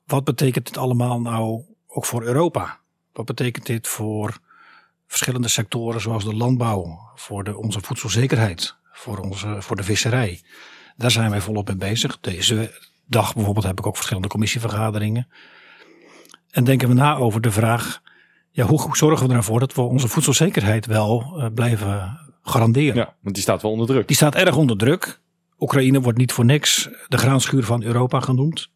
wat 0.05 0.23
betekent 0.23 0.65
dit 0.65 0.77
allemaal 0.77 1.21
nou 1.21 1.61
ook 1.87 2.05
voor 2.05 2.23
Europa? 2.23 2.79
Wat 3.13 3.25
betekent 3.25 3.65
dit 3.65 3.87
voor 3.87 4.39
verschillende 5.07 5.47
sectoren, 5.47 6.01
zoals 6.01 6.23
de 6.23 6.35
landbouw, 6.35 7.11
voor 7.15 7.43
de, 7.43 7.57
onze 7.57 7.81
voedselzekerheid, 7.81 8.75
voor, 8.91 9.17
onze, 9.17 9.61
voor 9.61 9.75
de 9.75 9.83
visserij? 9.83 10.41
Daar 10.95 11.11
zijn 11.11 11.29
wij 11.29 11.41
volop 11.41 11.67
mee 11.67 11.77
bezig. 11.77 12.19
Deze 12.19 12.81
dag 13.05 13.33
bijvoorbeeld 13.33 13.65
heb 13.65 13.79
ik 13.79 13.87
ook 13.87 13.95
verschillende 13.95 14.27
commissievergaderingen. 14.27 15.27
En 16.53 16.63
denken 16.63 16.87
we 16.87 16.93
na 16.93 17.15
over 17.15 17.41
de 17.41 17.51
vraag: 17.51 18.01
ja, 18.51 18.65
hoe 18.65 18.95
zorgen 18.95 19.27
we 19.27 19.33
ervoor 19.33 19.59
dat 19.59 19.73
we 19.73 19.81
onze 19.81 20.07
voedselzekerheid 20.07 20.85
wel 20.85 21.33
uh, 21.37 21.45
blijven 21.53 22.19
garanderen. 22.41 22.95
Ja, 22.95 23.15
want 23.21 23.35
die 23.35 23.43
staat 23.43 23.61
wel 23.61 23.71
onder 23.71 23.87
druk. 23.87 24.07
Die 24.07 24.15
staat 24.15 24.35
erg 24.35 24.55
onder 24.55 24.77
druk. 24.77 25.21
Oekraïne 25.59 26.01
wordt 26.01 26.17
niet 26.17 26.31
voor 26.31 26.45
niks 26.45 26.89
de 27.07 27.17
graanschuur 27.17 27.63
van 27.63 27.83
Europa 27.83 28.19
genoemd. 28.19 28.71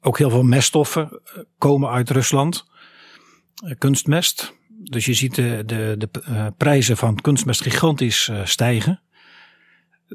Ook 0.00 0.18
heel 0.18 0.30
veel 0.30 0.42
meststoffen 0.42 1.08
eh, 1.10 1.38
komen 1.58 1.90
uit 1.90 2.10
Rusland. 2.10 2.66
Eh, 3.64 3.74
kunstmest. 3.78 4.54
Dus 4.68 5.04
je 5.04 5.14
ziet 5.14 5.34
de, 5.34 5.62
de, 5.66 5.94
de 5.98 6.52
prijzen 6.56 6.96
van 6.96 7.20
kunstmest 7.20 7.62
gigantisch 7.62 8.30
stijgen. 8.44 9.00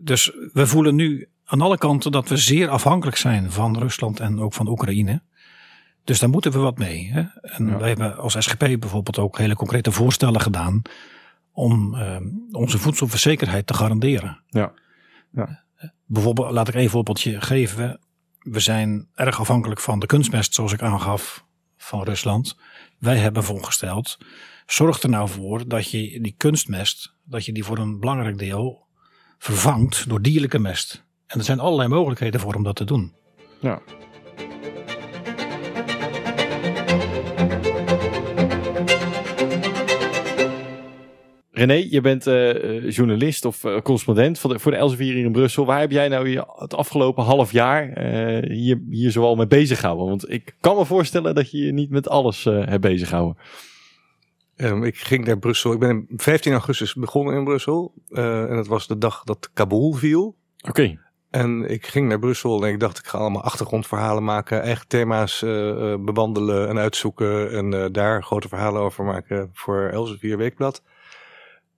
Dus 0.01 0.31
we 0.53 0.67
voelen 0.67 0.95
nu 0.95 1.29
aan 1.45 1.61
alle 1.61 1.77
kanten 1.77 2.11
dat 2.11 2.29
we 2.29 2.37
zeer 2.37 2.69
afhankelijk 2.69 3.17
zijn 3.17 3.51
van 3.51 3.77
Rusland 3.77 4.19
en 4.19 4.39
ook 4.39 4.53
van 4.53 4.67
Oekraïne. 4.67 5.21
Dus 6.03 6.19
daar 6.19 6.29
moeten 6.29 6.51
we 6.51 6.57
wat 6.59 6.77
mee. 6.77 7.09
Hè? 7.11 7.23
En 7.41 7.67
ja. 7.67 7.77
wij 7.77 7.87
hebben 7.87 8.17
als 8.17 8.35
SGP 8.39 8.59
bijvoorbeeld 8.59 9.17
ook 9.17 9.37
hele 9.37 9.55
concrete 9.55 9.91
voorstellen 9.91 10.41
gedaan 10.41 10.81
om 11.51 11.95
uh, 11.95 12.17
onze 12.51 12.77
voedselverzekerheid 12.77 13.67
te 13.67 13.73
garanderen. 13.73 14.43
Ja. 14.47 14.71
ja. 15.31 15.63
Bijvoorbeeld, 16.05 16.51
laat 16.51 16.67
ik 16.67 16.73
een 16.73 16.89
voorbeeldje 16.89 17.41
geven. 17.41 17.99
We 18.39 18.59
zijn 18.59 19.07
erg 19.13 19.39
afhankelijk 19.39 19.79
van 19.79 19.99
de 19.99 20.05
kunstmest, 20.05 20.53
zoals 20.53 20.73
ik 20.73 20.81
aangaf, 20.81 21.45
van 21.77 22.03
Rusland. 22.03 22.57
Wij 22.97 23.17
hebben 23.17 23.43
voorgesteld, 23.43 24.17
zorg 24.65 25.01
er 25.01 25.09
nou 25.09 25.29
voor 25.29 25.67
dat 25.67 25.91
je 25.91 26.21
die 26.21 26.33
kunstmest, 26.37 27.13
dat 27.23 27.45
je 27.45 27.51
die 27.51 27.63
voor 27.63 27.77
een 27.77 27.99
belangrijk 27.99 28.37
deel 28.37 28.87
vervangt 29.37 30.09
door 30.09 30.21
dierlijke 30.21 30.59
mest. 30.59 31.05
En 31.25 31.39
er 31.39 31.45
zijn 31.45 31.59
allerlei 31.59 31.89
mogelijkheden 31.89 32.39
voor 32.39 32.53
om 32.53 32.63
dat 32.63 32.75
te 32.75 32.85
doen. 32.85 33.13
Ja. 33.59 33.81
René, 41.59 41.85
je 41.89 42.01
bent 42.01 42.27
uh, 42.27 42.89
journalist 42.89 43.45
of 43.45 43.63
uh, 43.63 43.79
correspondent 43.81 44.39
voor 44.39 44.53
de, 44.53 44.59
voor 44.59 44.71
de 44.71 44.77
Elsevier 44.77 45.13
hier 45.13 45.25
in 45.25 45.31
Brussel. 45.31 45.65
Waar 45.65 45.79
heb 45.79 45.91
jij 45.91 46.07
nou 46.07 46.29
je 46.29 46.53
het 46.55 46.73
afgelopen 46.73 47.23
half 47.23 47.51
jaar 47.51 47.87
uh, 47.87 48.51
hier, 48.51 48.81
hier 48.89 49.11
zoal 49.11 49.35
mee 49.35 49.47
bezig 49.47 49.79
gehouden? 49.79 50.07
Want 50.07 50.31
ik 50.31 50.55
kan 50.59 50.75
me 50.75 50.85
voorstellen 50.85 51.35
dat 51.35 51.51
je 51.51 51.57
je 51.57 51.71
niet 51.71 51.89
met 51.89 52.09
alles 52.09 52.43
hebt 52.43 52.81
bezig 52.81 53.07
gehouden. 53.07 53.37
Um, 54.55 54.83
ik 54.83 54.97
ging 54.97 55.25
naar 55.25 55.39
Brussel. 55.39 55.73
Ik 55.73 55.79
ben 55.79 56.07
15 56.15 56.51
augustus 56.51 56.93
begonnen 56.93 57.35
in 57.35 57.43
Brussel. 57.43 57.93
en 58.09 58.55
dat 58.55 58.67
was 58.67 58.87
de 58.87 58.97
dag 58.97 59.23
dat 59.23 59.49
Kabul 59.53 59.93
viel. 59.93 60.35
Oké. 60.67 60.99
En 61.29 61.69
ik 61.69 61.85
ging 61.85 62.07
naar 62.07 62.19
Brussel 62.19 62.63
en 62.63 62.73
ik 62.73 62.79
dacht, 62.79 62.97
ik 62.97 63.05
ga 63.05 63.17
allemaal 63.17 63.43
achtergrondverhalen 63.43 64.23
maken, 64.23 64.61
eigen 64.61 64.87
thema's 64.87 65.39
bewandelen 65.99 66.69
en 66.69 66.77
uitzoeken 66.77 67.51
en 67.51 67.91
daar 67.91 68.23
grote 68.23 68.47
verhalen 68.47 68.81
over 68.81 69.03
maken 69.03 69.49
voor 69.53 69.89
Elsevier 69.89 70.37
Weekblad. 70.37 70.81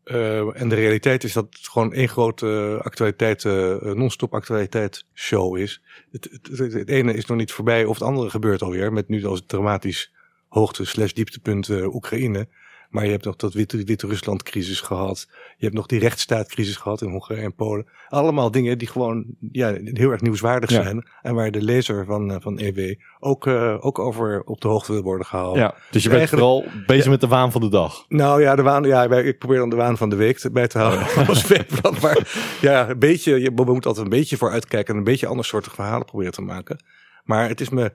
Uh, 0.06 0.62
en 0.62 0.70
de 0.70 0.76
realiteit 0.76 1.24
is 1.24 1.34
dat 1.34 1.46
het 1.50 1.68
gewoon 1.68 1.94
één 1.94 2.10
grote 2.10 2.80
actualiteit, 2.84 3.44
non-stop 3.96 4.34
actualiteit 4.34 5.06
show 5.14 5.58
is. 5.58 5.82
Het, 6.12 6.30
het, 6.32 6.74
het, 6.74 6.90
ene 6.90 7.14
is 7.14 7.26
nog 7.26 7.38
niet 7.38 7.52
voorbij 7.52 7.86
of 7.86 8.00
het 8.00 8.08
andere 8.08 8.30
gebeurt 8.30 8.62
alweer, 8.62 8.94
met 8.94 9.08
nu 9.08 9.26
als 9.26 9.44
dramatisch 9.46 10.14
hoogte 10.48 10.86
slash 10.86 11.12
dieptepunt 11.12 11.70
Oekraïne. 11.70 12.48
Maar 12.92 13.06
je 13.06 13.12
hebt 13.12 13.26
nog 13.26 13.36
dat 13.36 13.54
Wit-Rusland-crisis 13.54 14.82
gehad. 14.82 15.28
Je 15.58 15.66
hebt 15.66 15.78
nog 15.78 15.86
die 15.86 16.00
rechtsstaatcrisis 16.00 16.76
gehad 16.76 17.02
in 17.02 17.10
Hongarije 17.10 17.46
en 17.46 17.56
Polen. 17.56 17.88
Allemaal 18.10 18.52
dingen 18.52 18.78
die 18.78 18.88
gewoon 18.88 19.26
ja, 19.52 19.78
heel 19.84 20.12
erg 20.12 20.22
nieuwswaardig 20.22 20.70
zijn. 20.70 21.08
En 21.22 21.36
waar 21.36 21.52
de 21.52 21.62
lezer 21.62 22.06
van, 22.06 22.32
eh, 22.32 22.38
van 22.40 22.60
EW 22.60 22.96
ook, 23.20 23.46
uh, 23.46 23.86
ook 23.86 24.00
over 24.00 24.44
op 24.44 24.62
de 24.62 24.68
hoogte 24.68 24.92
wil 24.92 25.02
worden 25.02 25.26
gehouden. 25.26 25.62
Ja, 25.62 25.76
dus 25.92 26.04
je 26.04 26.10
bent 26.10 26.30
vooral 26.30 26.66
bezig 26.86 27.10
met 27.10 27.22
de 27.22 27.28
waan 27.28 27.52
van 27.52 27.62
de 27.62 27.70
dag. 27.70 28.06
Nou 28.08 28.42
ja, 28.42 28.56
de 28.56 28.62
waan, 28.62 28.84
ja, 28.84 29.04
ik 29.04 29.40
probeer 29.40 29.58
dan 29.58 29.70
de 29.70 29.76
waan 29.76 29.98
van 29.98 30.10
de 30.10 30.16
week 30.16 30.50
bij 30.52 30.68
te 30.68 30.78
houden 30.78 31.02
oh. 31.02 32.02
Maar 32.02 32.58
ja, 32.62 32.90
een 32.90 33.00
beetje, 33.00 33.42
je 33.42 33.52
moet 33.52 33.86
altijd 33.86 34.06
een 34.06 34.10
beetje 34.10 34.38
voor 34.38 34.52
uitkijken 34.52 34.94
en 34.94 35.00
een 35.00 35.06
beetje 35.06 35.28
andersoortige 35.28 35.76
verhalen 35.76 36.06
proberen 36.06 36.34
te 36.34 36.42
maken. 36.42 36.84
Maar 37.24 37.48
het 37.48 37.62
is 37.62 37.70
me 37.70 37.92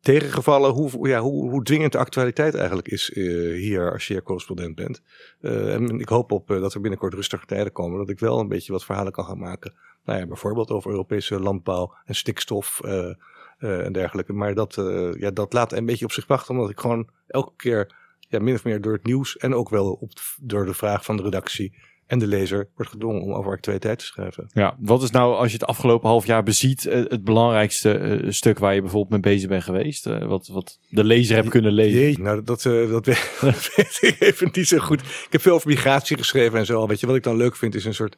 tegengevallen 0.00 0.70
hoe, 0.70 1.08
ja, 1.08 1.20
hoe, 1.20 1.50
hoe 1.50 1.64
dwingend 1.64 1.92
de 1.92 1.98
actualiteit 1.98 2.54
eigenlijk 2.54 2.88
is 2.88 3.10
uh, 3.10 3.54
hier 3.54 3.92
als 3.92 4.06
je 4.06 4.22
correspondent 4.22 4.74
bent. 4.74 5.02
Uh, 5.40 5.74
en 5.74 6.00
ik 6.00 6.08
hoop 6.08 6.32
op 6.32 6.50
uh, 6.50 6.60
dat 6.60 6.74
er 6.74 6.80
binnenkort 6.80 7.14
rustige 7.14 7.46
tijden 7.46 7.72
komen, 7.72 7.98
dat 7.98 8.08
ik 8.08 8.18
wel 8.18 8.38
een 8.38 8.48
beetje 8.48 8.72
wat 8.72 8.84
verhalen 8.84 9.12
kan 9.12 9.24
gaan 9.24 9.38
maken. 9.38 9.74
Nou 10.04 10.18
ja, 10.18 10.26
bijvoorbeeld 10.26 10.70
over 10.70 10.90
Europese 10.90 11.40
landbouw 11.40 11.94
en 12.04 12.14
stikstof 12.14 12.80
en 13.58 13.92
dergelijke. 13.92 14.32
Maar 14.32 14.54
dat, 14.54 14.74
ja, 15.18 15.30
dat 15.30 15.52
laat 15.52 15.72
een 15.72 15.86
beetje 15.86 16.04
op 16.04 16.12
zich 16.12 16.26
wachten, 16.26 16.54
omdat 16.54 16.70
ik 16.70 16.80
gewoon 16.80 17.08
elke 17.26 17.52
keer 17.56 17.96
ja, 18.18 18.38
min 18.38 18.54
of 18.54 18.64
meer 18.64 18.80
door 18.80 18.92
het 18.92 19.06
nieuws 19.06 19.36
en 19.36 19.54
ook 19.54 19.68
wel 19.68 19.92
op, 19.92 20.10
door 20.40 20.64
de 20.66 20.74
vraag 20.74 21.04
van 21.04 21.16
de 21.16 21.22
redactie 21.22 21.74
en 22.10 22.18
de 22.18 22.26
lezer 22.26 22.68
wordt 22.74 22.90
gedwongen 22.90 23.22
om 23.22 23.32
over 23.32 23.52
actualiteit 23.52 23.98
te 23.98 24.04
schrijven. 24.04 24.50
Ja, 24.52 24.76
wat 24.78 25.02
is 25.02 25.10
nou 25.10 25.34
als 25.34 25.46
je 25.46 25.58
het 25.58 25.66
afgelopen 25.66 26.08
half 26.08 26.26
jaar 26.26 26.42
beziet 26.42 26.86
eh, 26.86 27.04
het 27.08 27.24
belangrijkste 27.24 27.98
uh, 27.98 28.30
stuk 28.30 28.58
waar 28.58 28.74
je 28.74 28.80
bijvoorbeeld 28.80 29.22
mee 29.22 29.34
bezig 29.34 29.48
bent 29.48 29.62
geweest? 29.62 30.06
Uh, 30.06 30.26
wat, 30.26 30.46
wat 30.46 30.78
de 30.88 31.04
lezer 31.04 31.36
hebt 31.36 31.48
kunnen 31.48 31.72
lezen? 31.72 32.00
Nee, 32.00 32.18
nou 32.18 32.42
dat, 32.42 32.64
uh, 32.64 32.90
dat, 32.90 33.06
weet, 33.06 33.38
dat 33.40 33.70
weet 33.76 33.98
ik 34.00 34.20
even 34.20 34.48
niet 34.52 34.68
zo 34.68 34.78
goed. 34.78 35.00
Ik 35.00 35.26
heb 35.30 35.40
veel 35.40 35.54
over 35.54 35.68
migratie 35.68 36.16
geschreven 36.16 36.58
en 36.58 36.66
zo. 36.66 36.86
Weet 36.86 37.00
je, 37.00 37.06
wat 37.06 37.16
ik 37.16 37.22
dan 37.22 37.36
leuk 37.36 37.56
vind 37.56 37.74
is 37.74 37.84
een 37.84 37.94
soort 37.94 38.16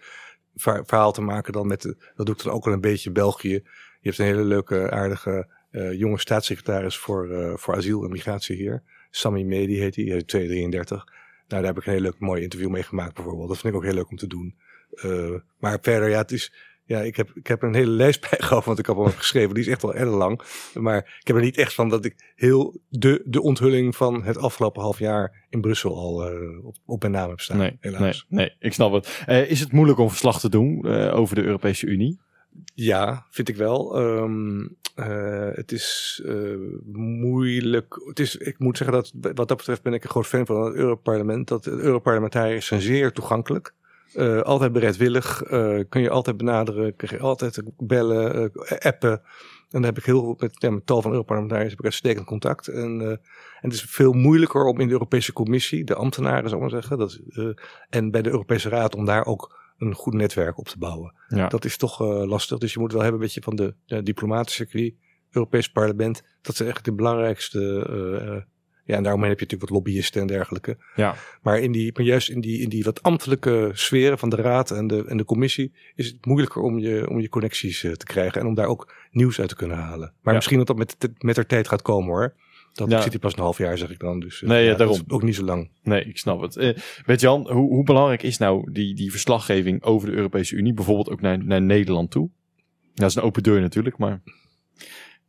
verhaal 0.54 1.12
te 1.12 1.22
maken 1.22 1.52
dan 1.52 1.66
met, 1.66 1.82
de, 1.82 1.96
dat 2.14 2.26
doe 2.26 2.34
ik 2.34 2.42
dan 2.42 2.52
ook 2.52 2.64
wel 2.64 2.74
een 2.74 2.80
beetje 2.80 3.10
België. 3.10 3.52
Je 4.00 4.08
hebt 4.08 4.18
een 4.18 4.26
hele 4.26 4.44
leuke, 4.44 4.90
aardige 4.90 5.46
jonge 5.96 6.18
staatssecretaris 6.18 6.96
voor, 6.96 7.52
voor 7.58 7.74
asiel 7.74 8.04
en 8.04 8.10
migratie 8.10 8.56
hier. 8.56 8.82
Sammy 9.10 9.42
Medi 9.42 9.78
heet 9.78 9.96
hij, 9.96 10.04
hij 10.04 10.16
is 10.16 10.24
233. 10.24 11.04
Nou, 11.52 11.64
daar 11.64 11.74
heb 11.74 11.82
ik 11.82 11.86
een 11.86 11.92
heel 11.92 12.02
leuk 12.02 12.18
mooi 12.18 12.42
interview 12.42 12.70
mee 12.70 12.82
gemaakt 12.82 13.14
bijvoorbeeld. 13.14 13.48
Dat 13.48 13.58
vind 13.58 13.72
ik 13.72 13.78
ook 13.78 13.84
heel 13.84 13.94
leuk 13.94 14.10
om 14.10 14.16
te 14.16 14.26
doen. 14.26 14.54
Uh, 15.04 15.34
maar 15.58 15.78
verder, 15.82 16.08
ja, 16.08 16.18
het 16.18 16.32
is, 16.32 16.52
ja, 16.84 17.00
ik 17.00 17.16
heb, 17.16 17.30
ik 17.34 17.46
heb 17.46 17.62
een 17.62 17.74
hele 17.74 17.90
lijst 17.90 18.20
bijgehouden, 18.30 18.66
want 18.66 18.78
ik 18.78 18.86
heb 18.86 18.96
al 18.96 19.04
geschreven. 19.04 19.54
Die 19.54 19.62
is 19.62 19.68
echt 19.68 19.82
wel 19.82 19.94
erg 19.94 20.10
lang. 20.10 20.42
Maar 20.74 21.18
ik 21.20 21.26
heb 21.26 21.36
er 21.36 21.42
niet 21.42 21.56
echt 21.56 21.74
van 21.74 21.88
dat 21.88 22.04
ik 22.04 22.32
heel 22.34 22.80
de, 22.88 23.22
de 23.24 23.42
onthulling 23.42 23.96
van 23.96 24.22
het 24.24 24.36
afgelopen 24.36 24.82
half 24.82 24.98
jaar 24.98 25.46
in 25.50 25.60
Brussel 25.60 25.96
al 25.96 26.32
uh, 26.32 26.64
op, 26.64 26.76
op 26.84 27.00
mijn 27.00 27.12
naam 27.12 27.28
heb 27.28 27.40
staan. 27.40 27.58
Nee, 27.58 27.76
helaas. 27.80 28.26
Nee, 28.28 28.46
nee 28.46 28.56
ik 28.58 28.72
snap 28.72 28.92
het. 28.92 29.24
Uh, 29.28 29.50
is 29.50 29.60
het 29.60 29.72
moeilijk 29.72 29.98
om 29.98 30.08
verslag 30.08 30.40
te 30.40 30.48
doen 30.48 30.86
over 31.10 31.34
de 31.34 31.42
Europese 31.42 31.86
Unie? 31.86 32.20
Ja, 32.74 33.26
vind 33.30 33.48
ik 33.48 33.56
wel. 33.56 34.00
Um, 34.00 34.76
uh, 34.96 35.48
het 35.52 35.72
is 35.72 36.20
uh, 36.24 36.58
moeilijk. 36.92 38.02
Het 38.04 38.18
is, 38.18 38.36
ik 38.36 38.58
moet 38.58 38.76
zeggen 38.76 38.96
dat 38.96 39.12
wat 39.34 39.48
dat 39.48 39.56
betreft 39.56 39.82
ben 39.82 39.92
ik 39.92 40.04
een 40.04 40.10
groot 40.10 40.26
fan 40.26 40.46
van 40.46 40.64
het 40.64 40.74
Europarlement. 40.74 41.48
Dat 41.48 41.66
Europarlementariërs 41.66 42.66
zijn 42.66 42.80
zeer 42.80 43.12
toegankelijk. 43.12 43.74
Uh, 44.14 44.40
altijd 44.40 44.72
bereidwillig. 44.72 45.42
kun 45.88 46.00
je 46.00 46.10
altijd 46.10 46.36
benaderen. 46.36 46.96
Kun 46.96 47.08
je 47.10 47.18
altijd 47.18 47.62
bellen, 47.76 48.52
appen. 48.78 49.12
En 49.12 49.80
dan 49.80 49.84
heb 49.84 49.98
ik 49.98 50.04
heel 50.04 50.36
met, 50.38 50.54
ja, 50.58 50.80
tal 50.84 51.02
van 51.02 51.10
Europarlementariërs 51.10 51.70
heb 51.70 51.78
ik 51.78 51.84
uitstekend 51.84 52.26
contact. 52.26 52.68
En, 52.68 53.00
en 53.00 53.18
het 53.60 53.72
is 53.72 53.82
veel 53.82 54.12
moeilijker 54.12 54.64
om 54.64 54.80
in 54.80 54.86
de 54.86 54.92
Europese 54.92 55.32
Commissie, 55.32 55.84
de 55.84 55.94
ambtenaren 55.94 56.48
zou 56.48 56.64
ik 56.64 56.70
maar 56.70 56.80
zeggen, 56.80 56.98
dat, 56.98 57.20
en 57.90 58.10
bij 58.10 58.22
de 58.22 58.30
Europese 58.30 58.68
Raad 58.68 58.94
om 58.94 59.04
daar 59.04 59.26
ook 59.26 59.61
een 59.82 59.94
goed 59.94 60.14
netwerk 60.14 60.58
op 60.58 60.68
te 60.68 60.78
bouwen. 60.78 61.14
Ja. 61.28 61.48
Dat 61.48 61.64
is 61.64 61.76
toch 61.76 62.02
uh, 62.02 62.08
lastig. 62.24 62.58
Dus 62.58 62.72
je 62.72 62.78
moet 62.78 62.92
wel 62.92 63.02
hebben 63.02 63.20
een 63.20 63.26
beetje 63.26 63.42
van 63.42 63.56
de, 63.56 63.74
de 63.86 64.02
diplomatische 64.02 64.66
circuit, 64.66 64.94
Europees 65.30 65.70
parlement. 65.70 66.22
Dat 66.42 66.56
zijn 66.56 66.68
echt 66.68 66.84
de 66.84 66.92
belangrijkste. 66.92 67.86
Uh, 67.90 68.50
ja, 68.84 68.96
en 68.96 69.02
daaromheen 69.02 69.30
heb 69.30 69.38
je 69.38 69.44
natuurlijk 69.44 69.70
wat 69.70 69.70
lobbyisten 69.70 70.20
en 70.20 70.26
dergelijke. 70.26 70.78
Ja. 70.94 71.14
Maar, 71.42 71.58
in 71.58 71.72
die, 71.72 71.90
maar 71.92 72.04
juist 72.04 72.28
in 72.28 72.40
die, 72.40 72.60
in 72.60 72.68
die 72.68 72.84
wat 72.84 73.02
ambtelijke 73.02 73.70
sferen 73.72 74.18
van 74.18 74.28
de 74.28 74.36
raad 74.36 74.70
en 74.70 74.86
de, 74.86 75.04
en 75.06 75.16
de 75.16 75.24
commissie 75.24 75.72
is 75.94 76.06
het 76.06 76.26
moeilijker 76.26 76.62
om 76.62 76.78
je, 76.78 77.08
om 77.08 77.20
je 77.20 77.28
connecties 77.28 77.80
te 77.80 78.04
krijgen 78.04 78.40
en 78.40 78.46
om 78.46 78.54
daar 78.54 78.66
ook 78.66 78.94
nieuws 79.10 79.40
uit 79.40 79.48
te 79.48 79.56
kunnen 79.56 79.76
halen. 79.76 80.12
Maar 80.20 80.32
ja. 80.32 80.32
misschien 80.32 80.58
dat 80.58 80.66
dat 80.66 80.76
met, 80.76 80.96
met 81.18 81.34
de 81.34 81.46
tijd 81.46 81.68
gaat 81.68 81.82
komen 81.82 82.10
hoor. 82.10 82.34
Dat 82.72 82.90
ja. 82.90 83.00
zit 83.02 83.10
hij 83.10 83.20
pas 83.20 83.32
een 83.32 83.42
half 83.42 83.58
jaar, 83.58 83.78
zeg 83.78 83.90
ik 83.90 83.98
dan. 83.98 84.20
Dus 84.20 84.40
nee, 84.40 84.64
ja, 84.64 84.74
daarom. 84.74 85.00
ook 85.08 85.22
niet 85.22 85.34
zo 85.34 85.44
lang. 85.44 85.70
Nee, 85.82 86.04
ik 86.04 86.18
snap 86.18 86.40
het. 86.40 86.56
Uh, 86.56 86.76
Bert-Jan, 87.06 87.50
hoe, 87.50 87.68
hoe, 87.68 87.84
belangrijk 87.84 88.22
is 88.22 88.38
nou 88.38 88.72
die, 88.72 88.94
die 88.94 89.10
verslaggeving 89.10 89.82
over 89.82 90.10
de 90.10 90.16
Europese 90.16 90.56
Unie, 90.56 90.74
bijvoorbeeld 90.74 91.10
ook 91.10 91.20
naar, 91.20 91.44
naar 91.44 91.62
Nederland 91.62 92.10
toe? 92.10 92.30
Dat 92.94 93.08
is 93.08 93.14
een 93.14 93.22
open 93.22 93.42
deur 93.42 93.60
natuurlijk, 93.60 93.98
maar... 93.98 94.22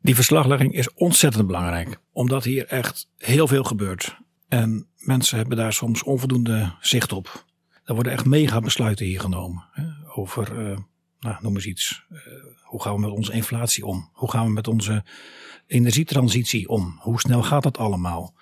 Die 0.02 0.16
verslaglegging 0.16 0.74
is 0.74 0.94
ontzettend 0.94 1.48
belangrijk, 1.48 2.00
omdat 2.12 2.44
hier 2.44 2.66
echt 2.66 3.10
heel 3.18 3.48
veel 3.48 3.64
gebeurt. 3.64 4.18
En 4.48 4.88
mensen 4.98 5.38
hebben 5.38 5.58
daar 5.58 5.74
soms 5.74 6.04
onvoldoende 6.04 6.74
zicht 6.80 7.12
op. 7.12 7.46
Er 7.84 7.94
worden 7.94 8.12
echt 8.12 8.26
mega 8.26 8.60
besluiten 8.60 9.06
hier 9.06 9.20
genomen. 9.20 9.66
Hè, 9.72 9.84
over, 10.16 10.70
uh, 10.70 10.78
nou, 11.20 11.36
noem 11.42 11.56
eens 11.56 11.66
iets. 11.66 12.06
Uh, 12.12 12.20
hoe 12.62 12.82
gaan 12.82 12.94
we 12.94 13.00
met 13.00 13.10
onze 13.10 13.34
inflatie 13.34 13.86
om? 13.86 14.10
Hoe 14.14 14.32
gaan 14.32 14.46
we 14.46 14.52
met 14.52 14.68
onze 14.68 15.04
energietransitie 15.74 16.68
om? 16.68 16.96
Hoe 17.00 17.20
snel 17.20 17.44
gaat 17.44 17.64
dat 17.64 17.78
allemaal? 17.78 18.34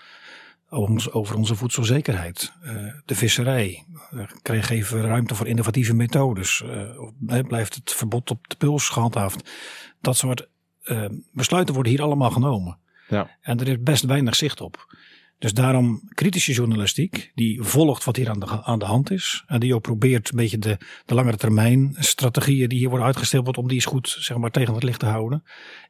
Over 0.69 1.35
onze 1.35 1.55
voedselzekerheid, 1.55 2.53
uh, 2.63 2.93
de 3.05 3.15
visserij. 3.15 3.85
Uh, 4.13 4.63
geven 4.63 5.01
we 5.01 5.07
ruimte 5.07 5.35
voor 5.35 5.47
innovatieve 5.47 5.93
methodes? 5.93 6.63
Uh, 6.65 7.39
blijft 7.47 7.75
het 7.75 7.93
verbod 7.93 8.31
op 8.31 8.50
de 8.50 8.55
puls 8.55 8.89
gehandhaafd? 8.89 9.51
Dat 10.01 10.17
soort 10.17 10.50
besluiten 11.33 11.73
worden 11.73 11.91
hier 11.91 12.01
allemaal 12.01 12.31
genomen. 12.31 12.77
Ja. 13.07 13.38
En 13.41 13.59
er 13.59 13.67
is 13.67 13.77
best 13.79 14.03
weinig 14.03 14.35
zicht 14.35 14.61
op. 14.61 14.95
Dus 15.41 15.53
daarom 15.53 16.01
kritische 16.09 16.53
journalistiek, 16.53 17.31
die 17.35 17.63
volgt 17.63 18.03
wat 18.03 18.15
hier 18.15 18.29
aan 18.29 18.39
de, 18.39 18.63
aan 18.63 18.79
de 18.79 18.85
hand 18.85 19.11
is. 19.11 19.43
En 19.47 19.59
die 19.59 19.75
ook 19.75 19.81
probeert 19.81 20.29
een 20.29 20.35
beetje 20.35 20.57
de, 20.57 20.77
de 21.05 21.13
langere 21.13 21.38
termijn 21.38 21.95
strategieën 22.00 22.69
die 22.69 22.77
hier 22.77 22.89
worden 22.89 23.07
uitgesteld, 23.07 23.57
om 23.57 23.67
die 23.67 23.75
eens 23.75 23.85
goed 23.85 24.15
zeg 24.19 24.38
maar, 24.38 24.51
tegen 24.51 24.73
het 24.73 24.83
licht 24.83 25.00
te 25.00 25.05
houden, 25.05 25.43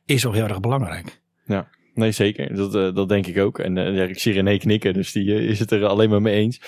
is 0.05 0.25
ook 0.25 0.33
heel 0.33 0.48
erg 0.48 0.60
belangrijk. 0.60 1.21
Ja, 1.51 1.67
nee 1.93 2.12
zeker. 2.12 2.55
Dat, 2.55 2.75
uh, 2.75 2.96
dat 2.96 3.10
denk 3.10 3.27
ik 3.27 3.38
ook. 3.38 3.60
En 3.60 3.77
uh, 3.77 4.10
ik 4.10 4.20
zie 4.20 4.34
René 4.34 4.58
knikken, 4.58 4.93
dus 4.93 5.12
die 5.12 5.25
uh, 5.25 5.50
is 5.50 5.60
het 5.60 5.72
er 5.72 5.86
alleen 5.86 6.10
maar 6.10 6.22
mee 6.22 6.36
eens. 6.36 6.62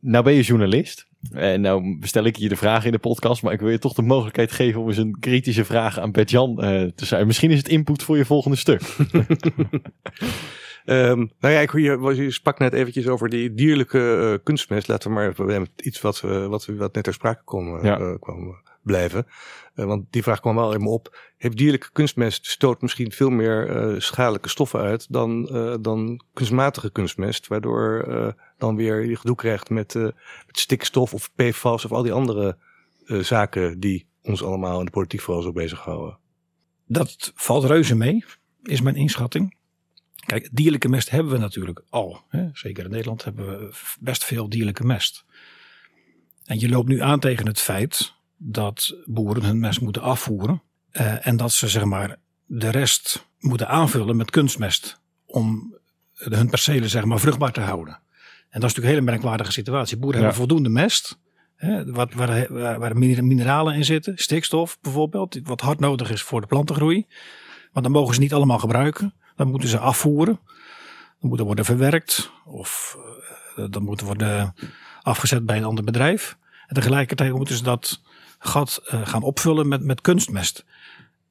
nou 0.00 0.24
ben 0.24 0.32
je 0.32 0.42
journalist. 0.42 1.08
En 1.32 1.60
nou 1.60 1.96
stel 2.00 2.24
ik 2.24 2.36
je 2.36 2.48
de 2.48 2.56
vraag 2.56 2.84
in 2.84 2.92
de 2.92 2.98
podcast, 2.98 3.42
maar 3.42 3.52
ik 3.52 3.60
wil 3.60 3.70
je 3.70 3.78
toch 3.78 3.92
de 3.92 4.02
mogelijkheid 4.02 4.52
geven 4.52 4.80
om 4.80 4.88
eens 4.88 4.96
een 4.96 5.16
kritische 5.20 5.64
vraag 5.64 5.98
aan 5.98 6.12
Bert-Jan 6.12 6.56
te 6.94 7.06
zijn. 7.06 7.26
Misschien 7.26 7.50
is 7.50 7.58
het 7.58 7.68
input 7.68 8.02
voor 8.02 8.16
je 8.16 8.24
volgende 8.24 8.56
stuk. 8.56 8.82
Um, 10.84 11.30
nou 11.40 11.54
ja, 11.54 11.60
ik, 11.60 11.72
je, 11.72 12.14
je 12.14 12.30
sprak 12.30 12.58
net 12.58 12.72
eventjes 12.72 13.08
over 13.08 13.28
die 13.28 13.54
dierlijke 13.54 14.30
uh, 14.32 14.44
kunstmest. 14.44 14.88
Laten 14.88 15.08
we 15.08 15.14
maar 15.14 15.28
even 15.28 15.68
iets 15.76 16.00
wat, 16.00 16.22
uh, 16.24 16.46
wat, 16.46 16.66
wat 16.66 16.94
net 16.94 17.04
ter 17.04 17.12
sprake 17.12 17.42
kwam, 17.44 17.84
ja. 17.84 18.00
uh, 18.00 18.14
kwam 18.20 18.56
blijven. 18.82 19.26
want 19.74 20.04
die 20.10 20.22
vraag 20.22 20.40
kwam 20.40 20.54
wel 20.54 20.72
in 20.72 20.82
me 20.82 20.88
op. 20.88 21.18
Heeft 21.36 21.56
dierlijke 21.56 21.90
kunstmest 21.92 22.46
stoot 22.46 22.82
misschien 22.82 23.12
veel 23.12 23.30
meer 23.30 23.94
schadelijke 23.98 24.48
stoffen 24.48 24.80
uit 24.80 25.06
dan, 25.12 25.44
dan 25.82 26.20
kunstmatige 26.32 26.90
kunstmest? 26.90 27.46
Waardoor 27.46 28.04
dan 28.58 28.76
weer 28.76 29.04
je 29.04 29.16
gedoe 29.16 29.36
krijgt 29.36 29.70
met, 29.70 29.94
met 29.94 30.58
stikstof 30.58 31.14
of 31.14 31.30
PFAS 31.34 31.84
of 31.84 31.92
al 31.92 32.02
die 32.02 32.12
andere 32.12 32.56
zaken 33.04 33.80
die 33.80 34.06
ons 34.22 34.42
allemaal 34.42 34.78
in 34.78 34.84
de 34.84 34.90
politiek 34.90 35.20
vooral 35.20 35.42
zo 35.42 35.52
bezighouden. 35.52 36.18
Dat 36.86 37.32
valt 37.34 37.64
reuze 37.64 37.96
mee, 37.96 38.24
is 38.62 38.80
mijn 38.80 38.96
inschatting. 38.96 39.58
Kijk, 40.30 40.48
dierlijke 40.52 40.88
mest 40.88 41.10
hebben 41.10 41.32
we 41.32 41.38
natuurlijk 41.38 41.82
al. 41.88 42.24
Hè? 42.28 42.48
Zeker 42.52 42.84
in 42.84 42.90
Nederland 42.90 43.24
hebben 43.24 43.46
we 43.46 43.74
best 44.00 44.24
veel 44.24 44.48
dierlijke 44.48 44.84
mest. 44.84 45.24
En 46.44 46.60
je 46.60 46.68
loopt 46.68 46.88
nu 46.88 47.00
aan 47.00 47.20
tegen 47.20 47.46
het 47.46 47.60
feit 47.60 48.14
dat 48.36 48.96
boeren 49.04 49.42
hun 49.42 49.60
mest 49.60 49.80
moeten 49.80 50.02
afvoeren. 50.02 50.62
Uh, 50.92 51.26
en 51.26 51.36
dat 51.36 51.52
ze 51.52 51.68
zeg 51.68 51.84
maar 51.84 52.16
de 52.46 52.68
rest 52.68 53.26
moeten 53.38 53.68
aanvullen 53.68 54.16
met 54.16 54.30
kunstmest. 54.30 55.00
Om 55.26 55.76
hun 56.14 56.50
percelen 56.50 56.88
zeg 56.88 57.04
maar 57.04 57.20
vruchtbaar 57.20 57.52
te 57.52 57.60
houden. 57.60 57.94
En 57.94 58.60
dat 58.60 58.70
is 58.70 58.76
natuurlijk 58.76 58.84
een 58.84 58.92
hele 58.92 59.10
merkwaardige 59.10 59.52
situatie. 59.52 59.96
Boeren 59.96 60.20
ja. 60.20 60.26
hebben 60.26 60.46
voldoende 60.46 60.68
mest. 60.68 61.18
Hè, 61.56 61.92
wat, 61.92 62.14
waar, 62.14 62.52
waar, 62.52 62.78
waar 62.78 62.98
mineralen 62.98 63.74
in 63.74 63.84
zitten, 63.84 64.18
stikstof 64.18 64.78
bijvoorbeeld, 64.80 65.40
wat 65.42 65.60
hard 65.60 65.80
nodig 65.80 66.10
is 66.10 66.22
voor 66.22 66.40
de 66.40 66.46
plantengroei. 66.46 67.06
Maar 67.72 67.82
dan 67.82 67.92
mogen 67.92 68.14
ze 68.14 68.20
niet 68.20 68.34
allemaal 68.34 68.58
gebruiken. 68.58 69.14
Dan 69.40 69.50
moeten 69.50 69.68
ze 69.68 69.78
afvoeren. 69.78 70.40
Dan 71.20 71.28
moeten 71.28 71.46
worden 71.46 71.64
verwerkt. 71.64 72.30
Of 72.44 72.96
uh, 73.56 73.64
dan 73.70 73.82
moeten 73.82 74.06
worden 74.06 74.54
afgezet 75.02 75.46
bij 75.46 75.56
een 75.56 75.64
ander 75.64 75.84
bedrijf. 75.84 76.36
En 76.66 76.74
tegelijkertijd 76.74 77.32
moeten 77.32 77.56
ze 77.56 77.62
dat 77.62 78.00
gat 78.38 78.82
uh, 78.84 79.06
gaan 79.06 79.22
opvullen 79.22 79.68
met, 79.68 79.84
met 79.84 80.00
kunstmest. 80.00 80.64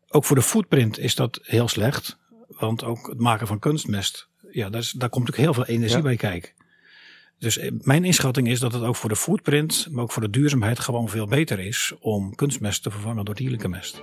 Ook 0.07 0.25
voor 0.25 0.35
de 0.35 0.41
footprint 0.41 0.99
is 0.99 1.15
dat 1.15 1.39
heel 1.43 1.67
slecht. 1.67 2.17
Want 2.47 2.83
ook 2.83 3.07
het 3.07 3.19
maken 3.19 3.47
van 3.47 3.59
kunstmest, 3.59 4.27
ja, 4.51 4.69
daar, 4.69 4.81
is, 4.81 4.91
daar 4.91 5.09
komt 5.09 5.25
natuurlijk 5.25 5.55
heel 5.55 5.63
veel 5.65 5.75
energie 5.75 5.97
ja. 5.97 6.03
bij 6.03 6.15
kijken. 6.15 6.51
Dus 7.39 7.57
eh, 7.57 7.71
mijn 7.81 8.05
inschatting 8.05 8.47
is 8.47 8.59
dat 8.59 8.73
het 8.73 8.83
ook 8.83 8.95
voor 8.95 9.09
de 9.09 9.15
footprint, 9.15 9.87
maar 9.91 10.03
ook 10.03 10.11
voor 10.11 10.21
de 10.21 10.29
duurzaamheid 10.29 10.79
gewoon 10.79 11.09
veel 11.09 11.27
beter 11.27 11.59
is 11.59 11.93
om 11.99 12.35
kunstmest 12.35 12.83
te 12.83 12.91
vervangen 12.91 13.25
door 13.25 13.35
dierlijke 13.35 13.67
mest. 13.67 14.01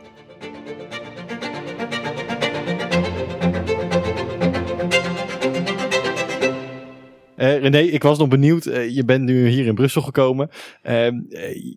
Uh, 7.36 7.58
René, 7.58 7.78
ik 7.78 8.02
was 8.02 8.18
nog 8.18 8.28
benieuwd. 8.28 8.66
Uh, 8.66 8.88
je 8.88 9.04
bent 9.04 9.24
nu 9.24 9.48
hier 9.48 9.66
in 9.66 9.74
Brussel 9.74 10.02
gekomen. 10.02 10.50
Uh, 10.82 11.06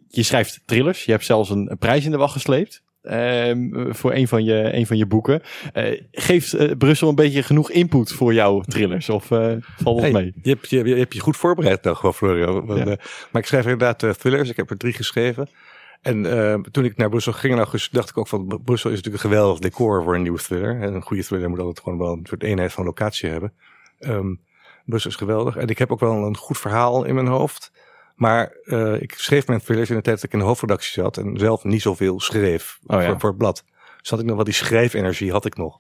je 0.08 0.24
schrijft 0.24 0.62
thrillers. 0.66 1.06
Je 1.06 1.12
hebt 1.12 1.26
zelfs 1.26 1.50
een, 1.50 1.72
een 1.72 1.78
prijs 1.78 2.06
in 2.06 2.12
de 2.12 2.18
wacht 2.18 2.34
gesleept. 2.34 2.84
Um, 3.02 3.96
voor 3.96 4.14
een 4.14 4.28
van 4.28 4.44
je, 4.44 4.74
een 4.74 4.88
van 4.88 4.98
je 4.98 5.06
boeken. 5.06 5.42
Geeft 6.12 6.78
Brussel 6.78 7.10
een 7.10 7.16
beetje 7.16 7.44
genoeg 7.44 7.72
input 7.72 8.12
voor 8.12 8.34
jouw 8.34 8.62
thrillers? 8.62 9.10
Of 9.10 9.26
valt 9.26 9.60
het 9.84 10.00
hey, 10.00 10.12
mee? 10.12 10.34
Je 10.42 10.50
hebt 10.50 10.70
je, 10.70 10.84
je 10.84 10.96
hebt 10.96 11.14
je 11.14 11.20
goed 11.20 11.38
voorbereid 11.38 11.84
nog 11.84 12.02
wel, 12.02 12.14
Florian. 12.14 12.66
Want, 12.66 12.80
ja. 12.80 12.86
maar 13.32 13.42
ik 13.42 13.48
schrijf 13.48 13.64
inderdaad 13.64 14.20
thrillers. 14.20 14.50
Ik 14.50 14.58
heb 14.58 14.70
er 14.70 14.78
drie 14.78 14.94
geschreven. 14.94 15.48
En 16.02 16.22
toen 16.72 16.86
ik 16.86 16.98
naar 16.98 17.10
Brussel 17.10 17.34
ging 17.34 17.54
in 17.54 17.60
augustus, 17.60 17.92
dacht 17.92 18.10
ik 18.10 18.18
ook 18.18 18.28
van 18.28 18.62
Brussel 18.64 18.90
is 18.90 18.96
natuurlijk 18.96 19.24
een 19.24 19.30
geweldig 19.30 19.60
decor 19.60 20.04
voor 20.04 20.16
een 20.16 20.22
nieuwe 20.22 20.40
thriller. 20.40 20.82
En 20.82 20.94
een 20.94 21.02
goede 21.02 21.24
thriller 21.24 21.50
moet 21.50 21.60
altijd 21.60 21.80
gewoon 21.80 22.00
wel 22.00 22.14
een 22.14 22.26
soort 22.26 22.44
eenheid 22.44 22.74
van 22.74 22.86
locatie 22.86 23.30
hebben. 23.30 23.54
Um, 24.00 24.40
Brussel 24.90 25.10
is 25.10 25.16
geweldig. 25.16 25.56
En 25.56 25.68
ik 25.68 25.78
heb 25.78 25.92
ook 25.92 26.00
wel 26.00 26.24
een 26.24 26.38
goed 26.38 26.58
verhaal 26.58 27.04
in 27.04 27.16
mijn 27.16 27.28
hoofd. 27.28 27.72
Maar 28.16 28.58
uh, 28.64 29.02
ik 29.02 29.14
schreef 29.14 29.48
mijn 29.48 29.62
thrillers 29.62 29.90
in 29.90 29.96
de 29.96 30.02
tijd 30.02 30.16
dat 30.16 30.26
ik 30.26 30.34
in 30.34 30.40
de 30.40 30.46
hoofdredactie 30.46 30.92
zat 30.92 31.18
en 31.18 31.38
zelf 31.38 31.64
niet 31.64 31.82
zoveel 31.82 32.20
schreef 32.20 32.80
oh, 32.86 33.02
ja. 33.02 33.08
voor, 33.08 33.20
voor 33.20 33.30
het 33.30 33.38
blad. 33.38 33.64
Dus 34.02 34.10
had 34.10 34.20
ik 34.20 34.26
nog 34.26 34.36
wel 34.36 34.46
die 34.46 34.54
schrijfenergie, 34.54 35.32
had 35.32 35.46
ik 35.46 35.58
nog. 35.58 35.80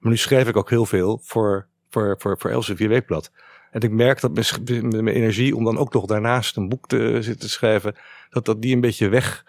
Maar 0.00 0.10
nu 0.10 0.16
schrijf 0.16 0.48
ik 0.48 0.56
ook 0.56 0.70
heel 0.70 0.86
veel 0.86 1.20
voor, 1.22 1.66
voor, 1.90 2.14
voor, 2.18 2.38
voor 2.38 2.50
Elsevier 2.50 2.88
Weekblad. 2.88 3.30
En 3.70 3.80
ik 3.80 3.90
merk 3.90 4.20
dat 4.20 4.34
mijn, 4.64 4.88
mijn 4.88 5.16
energie 5.16 5.56
om 5.56 5.64
dan 5.64 5.78
ook 5.78 5.92
nog 5.92 6.06
daarnaast 6.06 6.56
een 6.56 6.68
boek 6.68 6.86
te 6.86 7.18
zitten 7.20 7.48
schrijven, 7.48 7.96
dat, 8.30 8.44
dat 8.44 8.62
die 8.62 8.74
een 8.74 8.80
beetje 8.80 9.08
weg, 9.08 9.44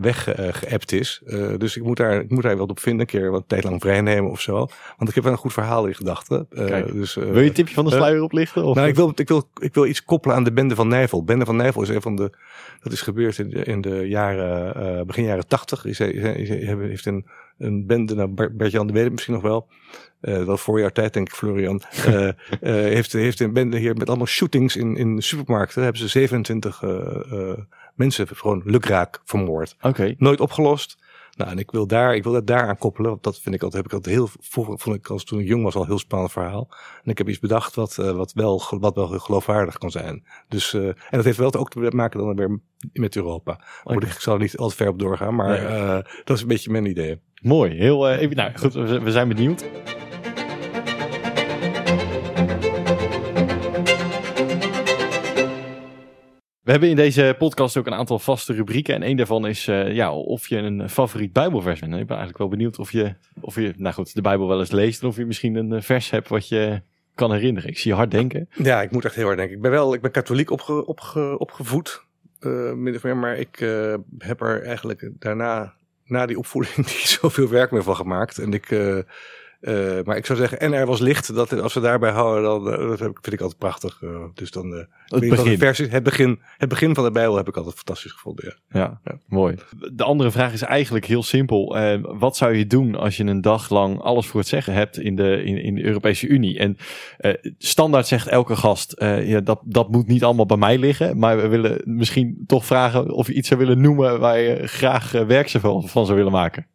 weggeëpt 0.00 0.92
uh, 0.92 1.00
is. 1.00 1.22
Uh, 1.26 1.58
dus 1.58 1.76
ik 1.76 1.82
moet, 1.82 1.96
daar, 1.96 2.20
ik 2.20 2.30
moet 2.30 2.42
daar 2.42 2.56
wel 2.56 2.66
op 2.66 2.80
vinden, 2.80 3.00
een 3.00 3.06
keer 3.06 3.30
wat 3.30 3.44
tijd 3.46 3.64
lang 3.64 3.80
vrij 3.80 4.00
nemen 4.00 4.30
of 4.30 4.40
zo. 4.40 4.66
Want 4.96 5.08
ik 5.08 5.14
heb 5.14 5.24
wel 5.24 5.32
een 5.32 5.38
goed 5.38 5.52
verhaal 5.52 5.86
in 5.86 5.94
gedachten. 5.94 6.46
Uh, 6.50 6.86
dus, 6.92 7.14
Wil 7.14 7.40
je 7.40 7.48
een 7.48 7.52
tipje 7.52 7.74
van 7.74 7.84
de 7.84 7.90
sluier 7.90 8.22
oplichten? 8.22 8.64
Of? 8.64 8.76
Nou, 8.76 8.88
ik 8.88 8.94
wil, 8.94 9.12
ik, 9.14 9.28
wil, 9.28 9.50
ik 9.60 9.74
wil 9.74 9.86
iets 9.86 10.04
koppelen 10.04 10.36
aan 10.36 10.44
de 10.44 10.52
Bende 10.52 10.74
van 10.74 10.88
Nijvel. 10.88 11.24
Bende 11.24 11.44
van 11.44 11.56
Nijvel 11.56 11.82
is 11.82 11.88
een 11.88 12.02
van 12.02 12.16
de... 12.16 12.30
Dat 12.82 12.92
is 12.92 13.00
gebeurd 13.00 13.38
in 13.38 13.50
de, 13.50 13.64
in 13.64 13.80
de 13.80 14.08
jaren, 14.08 15.06
begin 15.06 15.24
jaren 15.24 15.46
tachtig. 15.46 15.84
Is, 15.84 16.00
is, 16.00 16.48
heeft 16.48 17.06
een, 17.06 17.26
een 17.58 17.86
bende, 17.86 18.14
nou 18.14 18.50
Bert-Jan 18.52 18.86
de 18.86 18.92
Wede 18.92 19.10
misschien 19.10 19.34
nog 19.34 19.42
wel. 19.42 19.68
Uh, 20.20 20.46
dat 20.46 20.60
voorjaar 20.60 20.92
tijd, 20.92 21.12
denk 21.12 21.28
ik, 21.28 21.34
Florian. 21.34 21.82
Uh, 22.06 22.14
uh, 22.24 22.32
heeft, 22.60 23.12
heeft 23.12 23.40
een 23.40 23.52
bende 23.52 23.78
hier 23.78 23.96
met 23.96 24.08
allemaal 24.08 24.26
shootings 24.26 24.76
in, 24.76 24.96
in 24.96 25.22
supermarkten. 25.22 25.74
Daar 25.74 25.84
hebben 25.84 26.02
ze 26.02 26.08
27 26.08 26.80
mensen 27.98 28.28
gewoon 28.28 28.62
lukraak 28.64 29.20
vermoord. 29.24 29.74
Oké. 29.76 29.88
Okay. 29.88 30.14
Nooit 30.18 30.40
opgelost. 30.40 31.06
Nou, 31.38 31.50
en 31.50 31.58
ik 31.58 31.70
wil 31.70 31.86
daar, 31.86 32.14
ik 32.14 32.22
wil 32.22 32.32
dat 32.32 32.46
daar 32.46 32.68
aan 32.68 32.78
koppelen. 32.78 33.10
Want 33.10 33.22
dat 33.22 33.40
vind 33.40 33.54
ik 33.54 33.62
altijd, 33.62 33.82
heb 33.82 33.92
ik 33.92 33.98
altijd 33.98 34.14
heel, 34.14 34.28
vroeger 34.40 34.78
vond 34.78 34.96
ik 34.96 35.06
als 35.08 35.24
toen 35.24 35.40
ik 35.40 35.46
jong 35.46 35.62
was 35.62 35.74
al 35.74 35.80
een 35.80 35.86
heel 35.86 35.98
spannend 35.98 36.32
verhaal. 36.32 36.68
En 37.04 37.10
ik 37.10 37.18
heb 37.18 37.28
iets 37.28 37.38
bedacht 37.38 37.74
wat, 37.74 37.96
uh, 38.00 38.10
wat 38.10 38.32
wel, 38.32 38.62
wat 38.70 38.94
wel 38.94 39.06
geloofwaardig 39.06 39.78
kan 39.78 39.90
zijn. 39.90 40.24
Dus, 40.48 40.72
uh, 40.74 40.86
en 40.86 40.96
dat 41.10 41.24
heeft 41.24 41.38
wel 41.38 41.54
ook 41.54 41.70
te 41.70 41.90
maken 41.94 42.18
dan 42.20 42.36
weer 42.36 42.60
met 42.92 43.16
Europa. 43.16 43.60
Okay. 43.84 44.08
Ik 44.08 44.20
zal 44.20 44.34
er 44.34 44.40
niet 44.40 44.56
al 44.56 44.68
te 44.68 44.76
ver 44.76 44.88
op 44.88 44.98
doorgaan, 44.98 45.34
maar 45.34 45.48
nee. 45.48 45.78
uh, 45.78 45.98
dat 46.24 46.36
is 46.36 46.42
een 46.42 46.48
beetje 46.48 46.70
mijn 46.70 46.86
idee. 46.86 47.20
Mooi, 47.42 47.74
heel 47.74 48.10
even, 48.10 48.36
nou 48.36 48.58
goed, 48.58 48.72
we, 48.72 49.00
we 49.00 49.10
zijn 49.10 49.28
benieuwd. 49.28 49.64
We 56.68 56.74
hebben 56.74 56.92
in 56.92 56.96
deze 56.96 57.34
podcast 57.38 57.76
ook 57.76 57.86
een 57.86 57.94
aantal 57.94 58.18
vaste 58.18 58.52
rubrieken. 58.52 58.94
En 58.94 59.02
een 59.02 59.16
daarvan 59.16 59.46
is 59.46 59.66
uh, 59.66 59.94
ja, 59.94 60.12
of 60.14 60.48
je 60.48 60.56
een 60.56 60.88
favoriet 60.88 61.32
Bijbelvers 61.32 61.80
bent. 61.80 61.92
En 61.92 61.98
ik 61.98 62.06
ben 62.06 62.16
eigenlijk 62.16 62.38
wel 62.38 62.48
benieuwd 62.48 62.78
of 62.78 62.92
je, 62.92 63.14
of 63.40 63.54
je 63.54 63.74
nou 63.76 63.94
goed, 63.94 64.14
de 64.14 64.20
Bijbel 64.20 64.48
wel 64.48 64.58
eens 64.58 64.70
leest. 64.70 65.02
En 65.02 65.08
of 65.08 65.16
je 65.16 65.26
misschien 65.26 65.54
een 65.54 65.82
vers 65.82 66.10
hebt 66.10 66.28
wat 66.28 66.48
je 66.48 66.82
kan 67.14 67.32
herinneren. 67.32 67.70
Ik 67.70 67.78
zie 67.78 67.90
je 67.90 67.96
hard 67.96 68.10
denken. 68.10 68.48
Ja, 68.62 68.82
ik 68.82 68.90
moet 68.90 69.04
echt 69.04 69.14
heel 69.14 69.24
hard 69.24 69.36
denken. 69.36 69.56
Ik 69.56 69.62
ben 69.62 69.70
wel 69.70 69.94
ik 69.94 70.00
ben 70.00 70.10
katholiek 70.10 70.50
opge, 70.50 70.86
opge, 70.86 71.38
opgevoed. 71.38 72.04
Uh, 72.40 72.72
min 72.72 72.94
of 72.94 73.02
meer, 73.02 73.16
maar 73.16 73.36
ik 73.36 73.56
heb 74.18 74.40
er 74.40 74.62
eigenlijk 74.62 75.10
daarna, 75.18 75.74
na 76.04 76.26
die 76.26 76.38
opvoeding, 76.38 76.76
niet 76.86 77.18
zoveel 77.20 77.48
werk 77.48 77.70
meer 77.70 77.82
van 77.82 77.96
gemaakt. 77.96 78.38
En 78.38 78.52
ik... 78.52 78.70
Uh, 79.60 79.98
maar 80.04 80.16
ik 80.16 80.26
zou 80.26 80.38
zeggen, 80.38 80.60
en 80.60 80.72
er 80.72 80.86
was 80.86 81.00
licht. 81.00 81.34
Dat, 81.34 81.60
als 81.60 81.74
we 81.74 81.80
daarbij 81.80 82.10
houden, 82.10 82.42
dan 82.42 82.64
dat 82.88 82.98
vind 82.98 83.32
ik 83.32 83.40
altijd 83.40 83.58
prachtig. 83.58 84.00
Uh, 84.00 84.24
dus 84.34 84.50
dan, 84.50 84.72
uh, 84.72 84.78
het, 85.04 85.28
begin. 85.28 85.58
Versie, 85.58 85.88
het, 85.88 86.02
begin, 86.02 86.40
het 86.56 86.68
begin 86.68 86.94
van 86.94 87.04
de 87.04 87.10
Bijbel 87.10 87.36
heb 87.36 87.48
ik 87.48 87.56
altijd 87.56 87.74
fantastisch 87.74 88.12
gevonden. 88.12 88.44
Ja, 88.68 88.80
ja, 88.80 89.00
ja. 89.04 89.18
mooi. 89.26 89.56
De 89.92 90.04
andere 90.04 90.30
vraag 90.30 90.52
is 90.52 90.62
eigenlijk 90.62 91.04
heel 91.04 91.22
simpel. 91.22 91.76
wat 92.18 92.36
zou 92.36 92.54
je 92.54 92.66
doen 92.66 92.94
als 92.94 93.16
je 93.16 93.24
een 93.24 93.40
dag 93.40 93.70
lang 93.70 94.00
alles 94.00 94.26
voor 94.26 94.40
het 94.40 94.48
zeggen 94.48 94.72
hebt 94.72 94.98
in 94.98 95.16
de, 95.16 95.42
in, 95.44 95.62
in 95.62 95.74
de 95.74 95.84
Europese 95.84 96.26
Unie? 96.26 96.58
En 96.58 96.76
standaard 97.58 98.06
zegt 98.06 98.28
elke 98.28 98.56
gast, 98.56 98.94
ja, 98.98 99.40
dat, 99.40 99.60
dat 99.64 99.90
moet 99.90 100.06
niet 100.06 100.24
allemaal 100.24 100.46
bij 100.46 100.56
mij 100.56 100.78
liggen. 100.78 101.18
Maar 101.18 101.36
we 101.36 101.48
willen 101.48 101.80
misschien 101.84 102.44
toch 102.46 102.66
vragen 102.66 103.10
of 103.10 103.26
je 103.26 103.32
iets 103.34 103.48
zou 103.48 103.60
willen 103.60 103.80
noemen 103.80 104.20
waar 104.20 104.38
je 104.38 104.66
graag 104.66 105.12
werk 105.12 105.50
van, 105.50 105.88
van 105.88 106.04
zou 106.04 106.16
willen 106.16 106.32
maken 106.32 106.66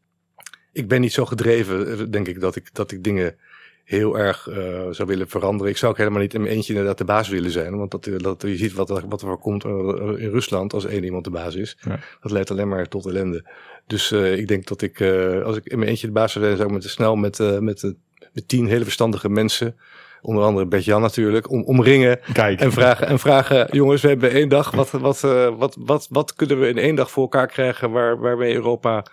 ik 0.74 0.88
ben 0.88 1.02
niet 1.02 1.14
zo 1.14 1.26
gedreven, 1.26 2.12
denk 2.12 2.28
ik, 2.28 2.40
dat 2.40 2.56
ik, 2.56 2.70
dat 2.74 2.92
ik 2.92 3.04
dingen 3.04 3.36
heel 3.84 4.18
erg 4.18 4.48
uh, 4.48 4.56
zou 4.92 5.08
willen 5.08 5.30
veranderen. 5.30 5.72
Ik 5.72 5.78
zou 5.78 5.92
ook 5.92 5.98
helemaal 5.98 6.22
niet 6.22 6.34
in 6.34 6.42
mijn 6.42 6.54
eentje 6.54 6.74
inderdaad 6.74 6.98
de 6.98 7.04
baas 7.06 7.30
willen 7.30 7.52
zijn. 7.52 7.78
Want 7.78 7.92
dat, 7.92 8.10
dat, 8.18 8.42
je 8.42 8.58
ziet 8.58 8.74
wat, 8.74 9.04
wat 9.08 9.22
er 9.22 9.38
komt 9.38 9.64
in 9.64 10.30
Rusland 10.30 10.74
als 10.74 10.86
één 10.86 11.04
iemand 11.04 11.24
de 11.24 11.30
baas 11.30 11.56
is. 11.56 11.78
Ja. 11.82 12.00
Dat 12.22 12.32
leidt 12.32 12.52
alleen 12.52 12.68
maar 12.68 12.88
tot 12.88 13.06
ellende. 13.06 13.50
Dus 13.88 14.12
uh, 14.12 14.38
ik 14.38 14.48
denk 14.48 14.68
dat 14.68 14.82
ik, 14.82 15.00
uh, 15.00 15.44
als 15.44 15.58
ik 15.58 15.66
in 15.66 15.78
mijn 15.78 15.90
eentje 15.90 16.08
de 16.08 16.14
baas 16.14 16.32
zou 16.32 16.46
zijn, 16.46 16.58
zou 16.58 16.70
ik 16.70 16.76
met 16.76 16.84
snel 16.84 17.16
met, 17.16 17.38
met, 17.60 17.94
met 18.34 18.48
tien 18.48 18.68
hele 18.68 18.84
verstandige 18.84 19.30
mensen 19.30 19.76
onder 20.22 20.44
andere 20.44 20.66
Bert-Jan 20.66 21.02
natuurlijk, 21.02 21.50
om, 21.52 21.64
omringen 21.64 22.20
Kijk. 22.34 22.60
en 22.60 22.72
vragen, 22.72 23.08
en 23.08 23.20
vragen, 23.20 23.68
jongens, 23.72 24.02
we 24.02 24.08
hebben 24.08 24.32
één 24.32 24.50
dag, 24.50 24.72
wat, 24.72 24.92
wat, 24.92 25.20
wat, 25.58 25.78
wat, 25.80 26.08
wat 26.10 26.34
kunnen 26.34 26.60
we 26.60 26.68
in 26.68 26.78
één 26.78 26.96
dag 26.96 27.12
voor 27.12 27.24
elkaar 27.24 27.48
krijgen 27.48 27.92
waar, 27.92 28.20
waarmee 28.20 28.54
Europa 28.54 29.06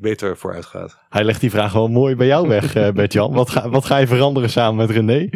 beter 0.00 0.36
vooruit 0.36 0.66
gaat? 0.66 0.98
Hij 1.08 1.24
legt 1.24 1.40
die 1.40 1.50
vraag 1.50 1.72
wel 1.72 1.88
mooi 1.88 2.16
bij 2.16 2.26
jou 2.26 2.48
weg, 2.48 2.76
uh, 2.76 2.90
Bert-Jan. 2.90 3.32
Wat 3.32 3.50
ga, 3.50 3.68
wat 3.68 3.84
ga 3.84 3.96
je 3.96 4.06
veranderen 4.06 4.50
samen 4.50 4.76
met 4.76 4.90
René? 4.96 5.28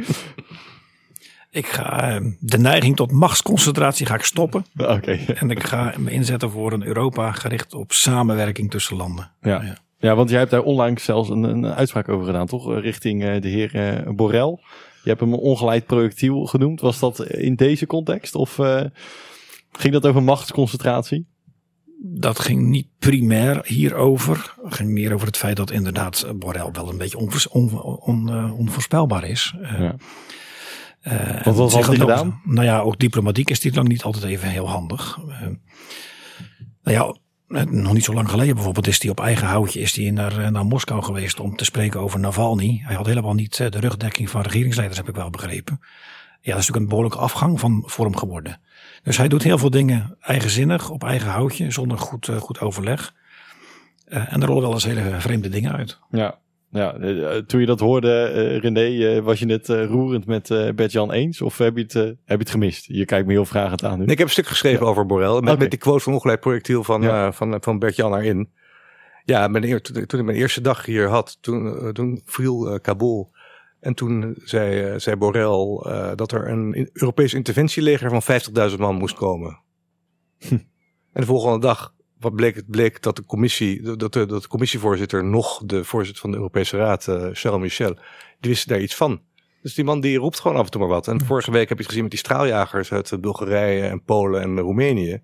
Ik 1.50 1.66
ga 1.66 2.20
de 2.40 2.58
neiging 2.58 2.96
tot 2.96 3.12
machtsconcentratie 3.12 4.06
ga 4.06 4.14
ik 4.14 4.22
stoppen. 4.22 4.64
Okay. 4.76 5.24
En 5.26 5.50
ik 5.50 5.64
ga 5.64 5.94
me 5.98 6.10
inzetten 6.10 6.50
voor 6.50 6.72
een 6.72 6.86
Europa 6.86 7.32
gericht 7.32 7.74
op 7.74 7.92
samenwerking 7.92 8.70
tussen 8.70 8.96
landen. 8.96 9.30
Ja. 9.40 9.62
ja. 9.62 9.76
Ja, 9.98 10.14
want 10.14 10.30
jij 10.30 10.38
hebt 10.38 10.50
daar 10.50 10.62
onlangs 10.62 11.04
zelfs 11.04 11.28
een, 11.28 11.42
een 11.42 11.66
uitspraak 11.66 12.08
over 12.08 12.26
gedaan, 12.26 12.46
toch? 12.46 12.80
Richting 12.80 13.38
de 13.38 13.48
heer 13.48 14.04
Borrell. 14.14 14.58
Je 15.02 15.08
hebt 15.10 15.20
hem 15.20 15.32
een 15.32 15.38
ongeleid 15.38 15.86
projectiel 15.86 16.44
genoemd. 16.46 16.80
Was 16.80 16.98
dat 16.98 17.26
in 17.26 17.54
deze 17.54 17.86
context? 17.86 18.34
Of 18.34 18.58
uh, 18.58 18.80
ging 19.72 19.92
dat 19.92 20.06
over 20.06 20.22
machtsconcentratie? 20.22 21.26
Dat 22.06 22.38
ging 22.38 22.66
niet 22.66 22.86
primair 22.98 23.60
hierover. 23.66 24.54
Het 24.64 24.74
ging 24.74 24.90
meer 24.90 25.14
over 25.14 25.26
het 25.26 25.36
feit 25.36 25.56
dat 25.56 25.70
inderdaad 25.70 26.26
Borrell 26.34 26.70
wel 26.72 26.88
een 26.88 26.98
beetje 26.98 27.18
onvoors, 27.18 27.48
on, 27.48 27.82
on, 27.82 28.52
onvoorspelbaar 28.52 29.24
is. 29.24 29.54
Ja. 29.62 29.96
Uh, 31.02 31.42
Wat 31.44 31.56
was 31.56 31.74
hij 31.74 31.82
gedaan? 31.82 32.40
Nou 32.44 32.66
ja, 32.66 32.80
ook 32.80 32.98
diplomatiek 32.98 33.50
is 33.50 33.60
dit 33.60 33.74
lang 33.74 33.88
niet 33.88 34.02
altijd 34.02 34.24
even 34.24 34.48
heel 34.48 34.68
handig. 34.68 35.18
Uh, 35.28 35.40
nou 36.82 36.96
ja, 36.96 37.64
nog 37.64 37.92
niet 37.92 38.04
zo 38.04 38.14
lang 38.14 38.30
geleden 38.30 38.54
bijvoorbeeld 38.54 38.86
is 38.86 39.02
hij 39.02 39.10
op 39.10 39.20
eigen 39.20 39.46
houtje 39.46 39.80
is 39.80 39.96
hij 39.96 40.10
naar, 40.10 40.52
naar 40.52 40.66
Moskou 40.66 41.02
geweest 41.02 41.40
om 41.40 41.56
te 41.56 41.64
spreken 41.64 42.00
over 42.00 42.20
Navalny. 42.20 42.80
Hij 42.84 42.96
had 42.96 43.06
helemaal 43.06 43.34
niet 43.34 43.56
de 43.56 43.80
rugdekking 43.80 44.30
van 44.30 44.42
regeringsleiders, 44.42 44.98
heb 44.98 45.08
ik 45.08 45.14
wel 45.14 45.30
begrepen. 45.30 45.80
Ja, 45.80 46.52
dat 46.52 46.62
is 46.62 46.66
natuurlijk 46.68 46.76
een 46.76 46.88
behoorlijke 46.88 47.18
afgang 47.18 47.60
van 47.60 47.82
vorm 47.86 48.16
geworden. 48.16 48.60
Dus 49.04 49.16
hij 49.16 49.28
doet 49.28 49.42
heel 49.42 49.58
veel 49.58 49.70
dingen 49.70 50.16
eigenzinnig, 50.20 50.90
op 50.90 51.04
eigen 51.04 51.30
houtje, 51.30 51.70
zonder 51.70 51.98
goed, 51.98 52.28
uh, 52.28 52.36
goed 52.36 52.60
overleg. 52.60 53.14
Uh, 54.08 54.32
en 54.32 54.40
er 54.40 54.46
rollen 54.46 54.62
wel 54.62 54.72
eens 54.72 54.84
hele 54.84 55.20
vreemde 55.20 55.48
dingen 55.48 55.72
uit. 55.72 55.98
Ja, 56.10 56.38
Ja, 56.70 56.94
eh, 56.94 57.36
toen 57.36 57.60
je 57.60 57.66
dat 57.66 57.80
hoorde, 57.80 58.32
uh, 58.34 58.58
René, 58.58 59.22
was 59.22 59.38
je 59.38 59.46
het 59.46 59.68
roerend 59.68 60.26
met 60.26 60.48
Bert-Jan 60.74 61.12
eens? 61.12 61.42
Of 61.42 61.58
heb 61.58 61.76
je, 61.76 61.82
het, 61.82 61.92
heb 61.92 62.18
je 62.24 62.36
het 62.36 62.50
gemist? 62.50 62.86
Je 62.86 63.04
kijkt 63.04 63.26
me 63.26 63.32
heel 63.32 63.44
vragend 63.44 63.84
aan 63.84 63.98
nu. 63.98 64.04
Nee, 64.04 64.12
ik 64.12 64.18
heb 64.18 64.26
een 64.26 64.32
stuk 64.32 64.46
geschreven 64.46 64.86
over 64.86 65.06
Borrell. 65.06 65.40
Met, 65.40 65.58
met 65.58 65.70
die 65.70 65.78
quote 65.78 66.02
van 66.02 66.12
ongeleid 66.12 66.40
projectiel 66.40 66.84
van, 66.84 67.32
van, 67.34 67.56
van 67.60 67.78
Bert-Jan 67.78 68.16
erin. 68.16 68.50
Ja, 69.24 69.48
mijn, 69.48 69.82
toen, 69.82 70.06
toen 70.06 70.20
ik 70.20 70.26
mijn 70.26 70.38
eerste 70.38 70.60
dag 70.60 70.84
hier 70.84 71.08
had, 71.08 71.38
toen, 71.40 71.92
toen 71.92 72.20
viel 72.24 72.78
Kabul. 72.80 73.33
En 73.84 73.94
toen 73.94 74.34
zei, 74.44 75.00
zei 75.00 75.16
Borrell 75.16 76.14
dat 76.14 76.32
er 76.32 76.48
een 76.48 76.90
Europees 76.92 77.34
interventieleger 77.34 78.20
van 78.20 78.70
50.000 78.70 78.78
man 78.78 78.94
moest 78.94 79.14
komen. 79.14 79.60
Hm. 80.38 80.54
En 81.12 81.20
de 81.20 81.26
volgende 81.26 81.58
dag 81.58 81.94
wat 82.18 82.34
bleek, 82.34 82.54
het 82.54 82.70
bleek 82.70 83.02
dat 83.02 83.16
de 83.16 83.24
commissie, 83.24 83.96
dat 83.96 84.12
de, 84.12 84.26
dat 84.26 84.42
de 84.42 84.48
commissievoorzitter 84.48 85.24
nog 85.24 85.62
de 85.64 85.84
voorzitter 85.84 86.22
van 86.22 86.30
de 86.30 86.36
Europese 86.36 86.76
Raad, 86.76 87.06
uh, 87.06 87.28
Charles 87.32 87.60
Michel, 87.60 87.94
die 88.40 88.50
wisten 88.50 88.68
daar 88.68 88.80
iets 88.80 88.94
van. 88.94 89.20
Dus 89.62 89.74
die 89.74 89.84
man 89.84 90.00
die 90.00 90.18
roept 90.18 90.40
gewoon 90.40 90.56
af 90.56 90.64
en 90.64 90.70
toe 90.70 90.80
maar 90.80 90.90
wat. 90.90 91.08
En 91.08 91.24
vorige 91.24 91.50
week 91.50 91.68
heb 91.68 91.76
je 91.78 91.82
het 91.82 91.86
gezien 91.86 92.02
met 92.02 92.10
die 92.10 92.20
straaljagers 92.20 92.92
uit 92.92 93.20
Bulgarije 93.20 93.82
en 93.82 94.02
Polen 94.02 94.42
en 94.42 94.60
Roemenië. 94.60 95.22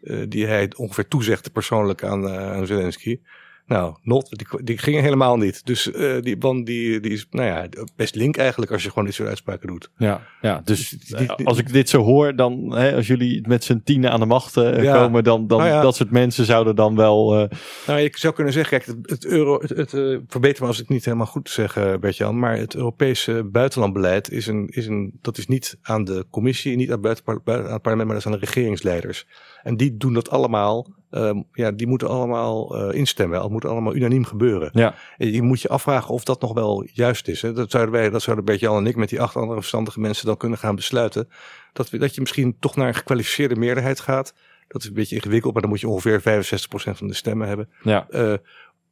Uh, 0.00 0.24
die 0.28 0.46
hij 0.46 0.72
ongeveer 0.76 1.08
toezegde 1.08 1.50
persoonlijk 1.50 2.04
aan, 2.04 2.24
uh, 2.24 2.52
aan 2.52 2.66
Zelensky. 2.66 3.20
Nou, 3.66 3.94
not, 4.02 4.28
die, 4.30 4.64
die 4.64 4.78
gingen 4.78 5.02
helemaal 5.02 5.36
niet. 5.36 5.66
Dus 5.66 5.86
uh, 5.86 6.20
die 6.20 6.36
man 6.36 6.64
die, 6.64 7.00
die 7.00 7.12
is 7.12 7.26
nou 7.30 7.46
ja, 7.46 7.68
best 7.96 8.14
link 8.14 8.36
eigenlijk 8.36 8.72
als 8.72 8.82
je 8.82 8.88
gewoon 8.88 9.04
dit 9.04 9.14
soort 9.14 9.28
uitspraken 9.28 9.68
doet. 9.68 9.90
Ja, 9.96 10.26
ja 10.40 10.60
dus 10.64 10.88
die, 10.88 11.30
als 11.46 11.58
ik 11.58 11.72
dit 11.72 11.88
zo 11.88 12.02
hoor, 12.02 12.36
dan 12.36 12.74
hè, 12.76 12.94
als 12.94 13.06
jullie 13.06 13.48
met 13.48 13.64
z'n 13.64 13.80
tienen 13.84 14.10
aan 14.10 14.20
de 14.20 14.26
macht 14.26 14.56
uh, 14.56 14.92
komen, 14.92 15.24
dan, 15.24 15.46
dan 15.46 15.58
nou 15.58 15.82
dat 15.82 15.96
soort 15.96 16.10
mensen 16.10 16.44
zouden 16.44 16.76
dan 16.76 16.96
wel... 16.96 17.40
Uh... 17.42 17.48
Nou, 17.86 18.00
ik 18.00 18.16
zou 18.16 18.34
kunnen 18.34 18.52
zeggen, 18.52 18.78
kijk, 18.78 18.98
het, 18.98 19.10
het 19.10 19.26
euro, 19.26 19.60
het, 19.60 19.70
het 19.70 19.90
verbeter 20.28 20.62
me 20.62 20.68
als 20.68 20.80
ik 20.80 20.88
niet 20.88 21.04
helemaal 21.04 21.26
goed 21.26 21.50
zeg, 21.50 21.98
Bert-Jan, 22.00 22.38
maar 22.38 22.56
het 22.56 22.74
Europese 22.74 23.44
buitenlandbeleid 23.44 24.30
is 24.30 24.46
een, 24.46 24.68
is 24.68 24.86
een, 24.86 25.18
dat 25.22 25.38
is 25.38 25.46
niet 25.46 25.78
aan 25.82 26.04
de 26.04 26.26
commissie, 26.30 26.76
niet 26.76 26.92
aan, 26.92 27.00
buiten, 27.00 27.24
aan 27.26 27.72
het 27.72 27.82
parlement, 27.82 27.96
maar 27.96 28.06
dat 28.06 28.26
is 28.26 28.26
aan 28.26 28.38
de 28.38 28.46
regeringsleiders. 28.46 29.26
En 29.62 29.76
die 29.76 29.96
doen 29.96 30.14
dat 30.14 30.30
allemaal 30.30 30.86
Um, 31.16 31.44
ja, 31.52 31.70
die 31.70 31.86
moeten 31.86 32.08
allemaal 32.08 32.88
uh, 32.88 32.98
instemmen. 32.98 33.40
Het 33.40 33.50
moet 33.50 33.64
allemaal 33.64 33.94
unaniem 33.94 34.24
gebeuren. 34.24 34.70
Ja. 34.72 34.94
En 35.16 35.32
je 35.32 35.42
moet 35.42 35.60
je 35.60 35.68
afvragen 35.68 36.14
of 36.14 36.24
dat 36.24 36.40
nog 36.40 36.52
wel 36.52 36.86
juist 36.92 37.28
is. 37.28 37.42
Hè? 37.42 37.52
Dat 37.52 37.70
zouden 37.70 37.94
wij, 37.94 38.10
dat 38.10 38.22
zouden 38.22 38.44
beetje 38.44 38.66
Jan 38.66 38.76
en 38.76 38.86
ik 38.86 38.96
met 38.96 39.08
die 39.08 39.20
acht 39.20 39.36
andere 39.36 39.58
verstandige 39.58 40.00
mensen 40.00 40.26
dan 40.26 40.36
kunnen 40.36 40.58
gaan 40.58 40.74
besluiten. 40.74 41.28
Dat, 41.72 41.90
we, 41.90 41.98
dat 41.98 42.14
je 42.14 42.20
misschien 42.20 42.56
toch 42.58 42.76
naar 42.76 42.88
een 42.88 42.94
gekwalificeerde 42.94 43.56
meerderheid 43.56 44.00
gaat. 44.00 44.34
Dat 44.68 44.82
is 44.82 44.88
een 44.88 44.94
beetje 44.94 45.16
ingewikkeld, 45.16 45.52
maar 45.52 45.62
dan 45.62 45.70
moet 45.70 45.80
je 45.80 45.88
ongeveer 45.88 46.20
65% 46.20 46.22
van 46.72 47.06
de 47.06 47.14
stemmen 47.14 47.48
hebben. 47.48 47.68
Ja. 47.82 48.06
Uh, 48.10 48.32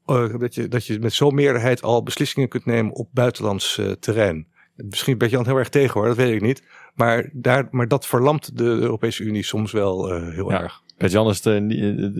uh, 0.06 0.38
dat, 0.38 0.54
je, 0.54 0.68
dat 0.68 0.87
je 0.87 0.98
met 0.98 1.12
zo'n 1.12 1.35
meerderheid 1.35 1.82
al 1.82 2.02
beslissingen 2.02 2.48
kunt 2.48 2.64
nemen 2.64 2.92
op 2.92 3.08
buitenlands 3.12 3.80
terrein. 4.00 4.46
Misschien 4.76 5.18
ben 5.18 5.30
je 5.30 5.37
dan 5.37 5.46
heel 5.46 5.56
erg 5.56 5.68
tegen 5.68 5.92
hoor, 5.92 6.06
dat 6.06 6.16
weet 6.16 6.35
ik 6.35 6.40
niet. 6.40 6.62
Maar, 6.94 7.30
daar, 7.32 7.68
maar 7.70 7.88
dat 7.88 8.06
verlamt 8.06 8.58
de 8.58 8.64
Europese 8.64 9.22
Unie 9.22 9.42
soms 9.42 9.72
wel 9.72 10.20
heel 10.20 10.50
ja. 10.50 10.61
erg. 10.61 10.82
Jan 11.10 11.28
is 11.28 11.40
de, 11.40 11.50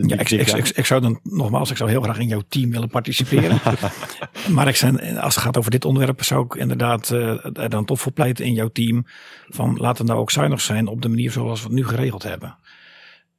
ja, 0.07 0.19
ik, 0.19 0.31
ik, 0.31 0.49
ik, 0.49 0.69
ik, 0.69 0.87
zou 0.87 1.01
dan 1.01 1.21
nogmaals, 1.23 1.71
ik 1.71 1.77
zou 1.77 1.91
heel 1.91 2.03
graag 2.03 2.19
in 2.19 2.29
jouw 2.29 2.43
team 2.49 2.71
willen 2.71 2.89
participeren. 2.89 3.61
maar 4.55 4.69
ik 4.69 4.77
zijn, 4.77 5.19
als 5.19 5.35
het 5.35 5.45
gaat 5.45 5.57
over 5.57 5.71
dit 5.71 5.85
onderwerp, 5.85 6.23
zou 6.23 6.45
ik 6.45 6.55
inderdaad 6.55 7.11
uh, 7.11 7.59
er 7.59 7.71
dan 7.71 7.85
toch 7.85 8.01
voor 8.01 8.13
pleiten 8.13 8.45
in 8.45 8.55
jouw 8.55 8.69
team. 8.69 9.07
Van 9.49 9.77
laten 9.77 10.05
we 10.05 10.11
nou 10.11 10.23
ook 10.23 10.31
zuinig 10.31 10.61
zijn 10.61 10.87
op 10.87 11.03
de 11.03 11.09
manier 11.09 11.31
zoals 11.31 11.61
we 11.61 11.67
het 11.67 11.77
nu 11.77 11.87
geregeld 11.87 12.23
hebben. 12.23 12.57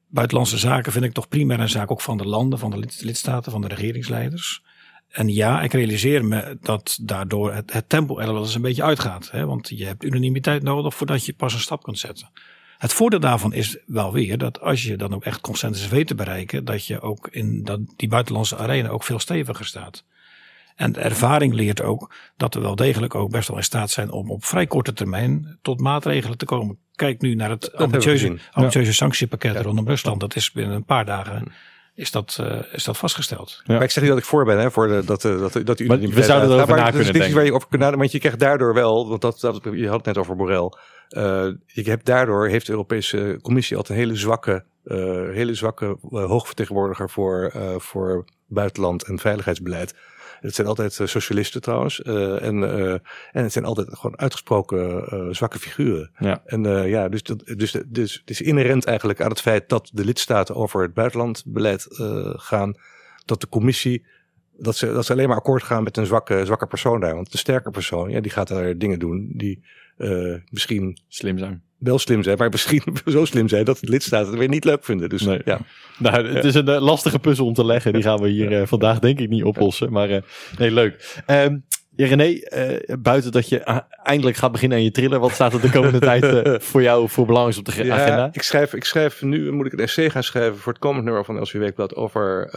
Buitenlandse 0.07 0.57
zaken 0.57 0.91
vind 0.91 1.05
ik 1.05 1.13
toch 1.13 1.27
primair 1.27 1.59
een 1.59 1.69
zaak 1.69 1.91
ook 1.91 2.01
van 2.01 2.17
de 2.17 2.27
landen, 2.27 2.59
van 2.59 2.71
de 2.71 2.87
lidstaten, 2.99 3.51
van 3.51 3.61
de 3.61 3.67
regeringsleiders. 3.67 4.61
En 5.09 5.27
ja, 5.27 5.61
ik 5.61 5.73
realiseer 5.73 6.25
me 6.25 6.57
dat 6.61 6.99
daardoor 7.01 7.53
het, 7.53 7.73
het 7.73 7.89
tempo 7.89 8.19
er 8.19 8.33
wel 8.33 8.41
eens 8.41 8.55
een 8.55 8.61
beetje 8.61 8.83
uitgaat. 8.83 9.31
Hè? 9.31 9.45
Want 9.45 9.69
je 9.69 9.85
hebt 9.85 10.03
unanimiteit 10.03 10.63
nodig 10.63 10.95
voordat 10.95 11.25
je 11.25 11.33
pas 11.33 11.53
een 11.53 11.59
stap 11.59 11.83
kunt 11.83 11.99
zetten. 11.99 12.29
Het 12.83 12.93
voordeel 12.93 13.19
daarvan 13.19 13.53
is 13.53 13.77
wel 13.85 14.11
weer 14.11 14.37
dat 14.37 14.61
als 14.61 14.83
je 14.83 14.95
dan 14.95 15.13
ook 15.13 15.23
echt 15.23 15.41
consensus 15.41 15.87
weet 15.87 16.07
te 16.07 16.15
bereiken, 16.15 16.65
dat 16.65 16.85
je 16.85 17.01
ook 17.01 17.27
in 17.31 17.63
dat, 17.63 17.79
die 17.95 18.07
buitenlandse 18.07 18.57
arena 18.57 18.89
ook 18.89 19.03
veel 19.03 19.19
steviger 19.19 19.65
staat. 19.65 20.03
En 20.75 20.91
de 20.91 20.99
ervaring 20.99 21.53
leert 21.53 21.81
ook 21.81 22.15
dat 22.37 22.53
we 22.53 22.59
wel 22.59 22.75
degelijk 22.75 23.15
ook 23.15 23.31
best 23.31 23.47
wel 23.47 23.57
in 23.57 23.63
staat 23.63 23.89
zijn 23.89 24.11
om 24.11 24.31
op 24.31 24.45
vrij 24.45 24.67
korte 24.67 24.93
termijn 24.93 25.57
tot 25.61 25.79
maatregelen 25.79 26.37
te 26.37 26.45
komen. 26.45 26.77
Kijk 26.95 27.21
nu 27.21 27.35
naar 27.35 27.49
het 27.49 27.75
ambitieuze, 27.75 28.37
ambitieuze 28.51 28.93
sanctiepakket 28.93 29.55
rondom 29.55 29.87
Rusland. 29.87 30.19
Dat 30.19 30.35
is 30.35 30.51
binnen 30.51 30.75
een 30.75 30.85
paar 30.85 31.05
dagen 31.05 31.51
is 31.95 32.11
dat, 32.11 32.37
uh, 32.41 32.59
is 32.71 32.83
dat 32.83 32.97
vastgesteld. 32.97 33.61
Ja. 33.63 33.73
Maar 33.73 33.83
ik 33.83 33.91
zeg 33.91 34.03
niet 34.03 34.11
dat 34.11 34.21
ik 34.21 34.27
voor 34.27 34.45
ben, 34.45 34.59
hè, 34.59 34.71
voor 34.71 34.87
de, 34.87 35.01
dat, 35.05 35.23
uh, 35.23 35.39
dat, 35.39 35.65
dat 35.65 35.79
u 35.79 35.87
we 35.87 36.23
zouden 36.23 36.51
erover 36.51 36.75
na 36.75 36.89
kunnen 36.89 37.13
denken. 37.13 37.33
Waar 37.33 37.45
je 37.45 37.53
over 37.53 37.67
kunnen 37.67 37.97
want 37.97 38.11
je 38.11 38.19
krijgt 38.19 38.39
daardoor 38.39 38.73
wel, 38.73 39.09
want 39.09 39.21
dat, 39.21 39.39
dat, 39.39 39.59
je 39.71 39.87
had 39.87 39.97
het 39.97 40.05
net 40.05 40.17
over 40.17 40.35
Borrell. 40.35 40.71
Uh, 41.09 41.53
je 41.65 41.89
hebt 41.89 42.05
daardoor 42.05 42.47
heeft 42.47 42.65
de 42.65 42.71
Europese 42.71 43.39
Commissie 43.41 43.77
altijd 43.77 43.97
een 43.97 44.05
hele 44.05 44.17
zwakke, 44.17 44.63
uh, 44.85 44.95
hele 45.33 45.53
zwakke 45.53 45.85
uh, 45.85 46.25
hoogvertegenwoordiger 46.25 47.09
voor, 47.09 47.53
voor 47.77 48.25
buitenland 48.47 49.03
en 49.03 49.19
veiligheidsbeleid. 49.19 49.95
Het 50.43 50.55
zijn 50.55 50.67
altijd 50.67 50.93
socialisten 50.93 51.61
trouwens. 51.61 52.01
en, 52.01 52.63
en 53.31 53.43
het 53.43 53.51
zijn 53.51 53.65
altijd 53.65 53.87
gewoon 53.91 54.19
uitgesproken 54.19 55.35
zwakke 55.35 55.59
figuren. 55.59 56.11
Ja. 56.17 56.41
En 56.45 56.63
ja, 56.87 57.09
dus, 57.09 57.23
dat, 57.23 57.43
dus, 57.45 57.77
dus 57.85 58.13
het 58.13 58.29
is 58.29 58.41
inherent 58.41 58.85
eigenlijk 58.85 59.21
aan 59.21 59.29
het 59.29 59.41
feit 59.41 59.69
dat 59.69 59.89
de 59.93 60.05
lidstaten 60.05 60.55
over 60.55 60.81
het 60.81 60.93
buitenlandbeleid 60.93 61.87
gaan. 62.35 62.75
Dat 63.25 63.41
de 63.41 63.49
commissie 63.49 64.05
dat 64.63 64.75
ze, 64.75 64.93
dat 64.93 65.05
ze 65.05 65.11
alleen 65.11 65.27
maar 65.27 65.37
akkoord 65.37 65.63
gaan 65.63 65.83
met 65.83 65.97
een 65.97 66.05
zwakke, 66.05 66.45
zwakke 66.45 66.67
persoon 66.67 66.99
daar. 66.99 67.15
Want 67.15 67.31
de 67.31 67.37
sterke 67.37 67.69
persoon, 67.69 68.09
ja, 68.09 68.21
die 68.21 68.31
gaat 68.31 68.47
daar 68.47 68.77
dingen 68.77 68.99
doen 68.99 69.31
die 69.33 69.63
uh, 69.97 70.35
misschien 70.49 70.97
slim 71.07 71.37
zijn. 71.37 71.63
Wel 71.77 71.99
slim 71.99 72.23
zijn, 72.23 72.37
maar 72.37 72.49
misschien 72.49 72.81
zo 73.05 73.25
slim 73.25 73.47
zijn 73.47 73.65
dat 73.65 73.79
de 73.79 73.89
lidstaten 73.89 74.29
het 74.29 74.39
weer 74.39 74.47
niet 74.47 74.65
leuk 74.65 74.83
vinden. 74.83 75.09
Dus 75.09 75.21
nee. 75.21 75.41
ja. 75.45 75.59
Nou, 75.97 76.27
het 76.27 76.43
is 76.43 76.55
een 76.55 76.69
uh, 76.69 76.81
lastige 76.81 77.19
puzzel 77.19 77.45
om 77.45 77.53
te 77.53 77.65
leggen. 77.65 77.93
Die 77.93 78.01
gaan 78.01 78.21
we 78.21 78.27
hier 78.27 78.51
uh, 78.51 78.61
vandaag 78.65 78.99
denk 78.99 79.19
ik 79.19 79.29
niet 79.29 79.43
oplossen. 79.43 79.91
Maar 79.91 80.23
nee, 80.57 80.71
leuk. 80.71 81.23
Um, 81.27 81.65
ja, 81.95 82.07
René, 82.07 82.39
buiten 82.99 83.31
dat 83.31 83.49
je 83.49 83.59
eindelijk 84.03 84.37
gaat 84.37 84.51
beginnen 84.51 84.77
aan 84.77 84.83
je 84.83 84.91
trillen, 84.91 85.19
wat 85.19 85.31
staat 85.31 85.53
er 85.53 85.61
de 85.61 85.69
komende 85.69 85.99
tijd 86.19 86.63
voor 86.63 86.81
jou 86.81 87.09
voor 87.09 87.25
belangrijk 87.25 87.57
op 87.57 87.65
de 87.65 87.93
agenda? 87.93 88.29
Ik 88.31 88.41
schrijf, 88.41 88.73
ik 88.73 88.83
schrijf 88.83 89.21
nu, 89.21 89.51
moet 89.51 89.65
ik 89.65 89.73
een 89.73 89.79
essay 89.79 90.09
gaan 90.09 90.23
schrijven 90.23 90.57
voor 90.57 90.71
het 90.71 90.81
komend 90.81 91.05
nummer 91.05 91.25
van 91.25 91.39
LCW 91.39 91.57
Weekblad 91.57 91.95
over 91.95 92.49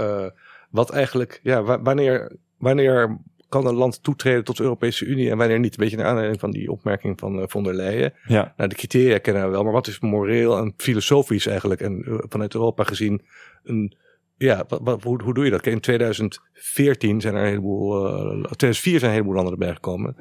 wat 0.76 0.90
eigenlijk, 0.90 1.40
ja, 1.42 1.82
wanneer, 1.82 2.36
wanneer 2.58 3.18
kan 3.48 3.66
een 3.66 3.74
land 3.74 4.02
toetreden 4.02 4.44
tot 4.44 4.56
de 4.56 4.62
Europese 4.62 5.04
Unie 5.04 5.30
en 5.30 5.36
wanneer 5.36 5.58
niet? 5.58 5.72
Een 5.72 5.80
beetje 5.80 5.96
naar 5.96 6.06
aanleiding 6.06 6.40
van 6.40 6.50
die 6.50 6.70
opmerking 6.70 7.18
van 7.18 7.38
uh, 7.38 7.44
von 7.46 7.62
der 7.62 7.74
Leyen. 7.74 8.12
Ja. 8.26 8.54
Nou, 8.56 8.68
de 8.68 8.76
criteria 8.76 9.18
kennen 9.18 9.44
we 9.44 9.50
wel, 9.50 9.62
maar 9.62 9.72
wat 9.72 9.86
is 9.86 10.00
moreel 10.00 10.56
en 10.56 10.74
filosofisch 10.76 11.46
eigenlijk 11.46 11.80
en 11.80 12.04
uh, 12.08 12.18
vanuit 12.28 12.54
Europa 12.54 12.84
gezien 12.84 13.22
een 13.64 13.96
ja, 14.36 14.64
wat, 14.68 14.80
wat, 14.82 15.02
hoe, 15.02 15.22
hoe 15.22 15.34
doe 15.34 15.44
je 15.44 15.50
dat? 15.50 15.60
Kijk, 15.60 15.74
in 15.74 15.80
2014 15.80 17.20
zijn 17.20 17.34
er 17.34 17.40
een 17.40 17.48
heleboel, 17.48 18.06
uh, 18.06 18.42
2004 18.42 18.80
zijn 18.80 19.02
er 19.02 19.06
een 19.06 19.12
heleboel 19.12 19.34
landen 19.34 19.52
erbij 19.52 19.74
gekomen 19.74 20.16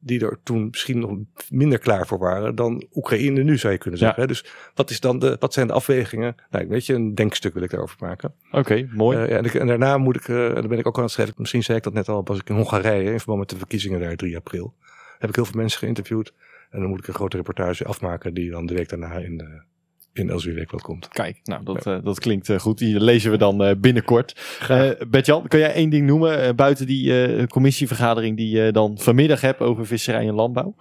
die 0.00 0.20
er 0.20 0.38
toen 0.42 0.68
misschien 0.70 0.98
nog 0.98 1.18
minder 1.50 1.78
klaar 1.78 2.06
voor 2.06 2.18
waren 2.18 2.54
dan 2.54 2.86
Oekraïne 2.94 3.42
nu, 3.42 3.58
zou 3.58 3.72
je 3.72 3.78
kunnen 3.78 3.98
zeggen. 3.98 4.22
Ja. 4.22 4.28
Dus 4.28 4.44
wat, 4.74 4.90
is 4.90 5.00
dan 5.00 5.18
de, 5.18 5.36
wat 5.40 5.52
zijn 5.52 5.66
de 5.66 5.72
afwegingen? 5.72 6.34
Nou, 6.50 6.68
weet 6.68 6.86
je, 6.86 6.94
een 6.94 7.14
denkstuk 7.14 7.54
wil 7.54 7.62
ik 7.62 7.70
daarover 7.70 7.96
maken. 8.00 8.34
Oké, 8.50 8.88
mooi. 8.92 9.18
Uh, 9.18 9.28
ja, 9.28 9.36
en, 9.36 9.60
en, 9.60 9.66
daarna 9.66 9.98
moet 9.98 10.16
ik, 10.16 10.28
uh, 10.28 10.46
en 10.46 10.54
dan 10.54 10.68
ben 10.68 10.78
ik 10.78 10.86
ook 10.86 10.96
aan 10.96 11.02
het 11.02 11.12
schrijven, 11.12 11.34
misschien 11.38 11.62
zei 11.62 11.78
ik 11.78 11.84
dat 11.84 11.92
net 11.92 12.08
al, 12.08 12.24
was 12.24 12.38
ik 12.38 12.48
in 12.48 12.54
Hongarije 12.54 13.10
in 13.10 13.18
verband 13.18 13.38
met 13.38 13.48
de 13.48 13.56
verkiezingen 13.56 14.00
daar 14.00 14.16
3 14.16 14.36
april. 14.36 14.74
Heb 15.18 15.28
ik 15.28 15.34
heel 15.34 15.44
veel 15.44 15.60
mensen 15.60 15.78
geïnterviewd. 15.78 16.32
En 16.70 16.80
dan 16.80 16.88
moet 16.88 16.98
ik 16.98 17.06
een 17.06 17.14
grote 17.14 17.36
reportage 17.36 17.84
afmaken 17.84 18.34
die 18.34 18.50
dan 18.50 18.66
de 18.66 18.74
week 18.74 18.88
daarna 18.88 19.14
in, 19.14 19.40
uh, 19.42 19.60
in 20.18 20.30
als 20.30 20.44
week 20.44 20.70
wat 20.70 20.82
komt. 20.82 21.08
Kijk, 21.08 21.40
nou 21.44 21.64
dat, 21.64 21.84
ja. 21.84 21.96
uh, 21.96 22.04
dat 22.04 22.20
klinkt 22.20 22.48
uh, 22.48 22.58
goed. 22.58 22.78
Die 22.78 23.00
lezen 23.00 23.30
we 23.30 23.36
dan 23.36 23.64
uh, 23.64 23.70
binnenkort. 23.78 24.40
Bert-Jan, 25.08 25.48
kan 25.48 25.58
jij 25.60 25.72
één 25.72 25.90
ding 25.90 26.06
noemen 26.06 26.56
buiten 26.56 26.86
die 26.86 27.46
commissievergadering 27.46 28.36
die 28.36 28.56
je 28.56 28.72
dan 28.72 28.98
vanmiddag 28.98 29.40
hebt 29.40 29.60
over 29.60 29.86
visserij 29.86 30.28
en 30.28 30.34
landbouw? 30.34 30.74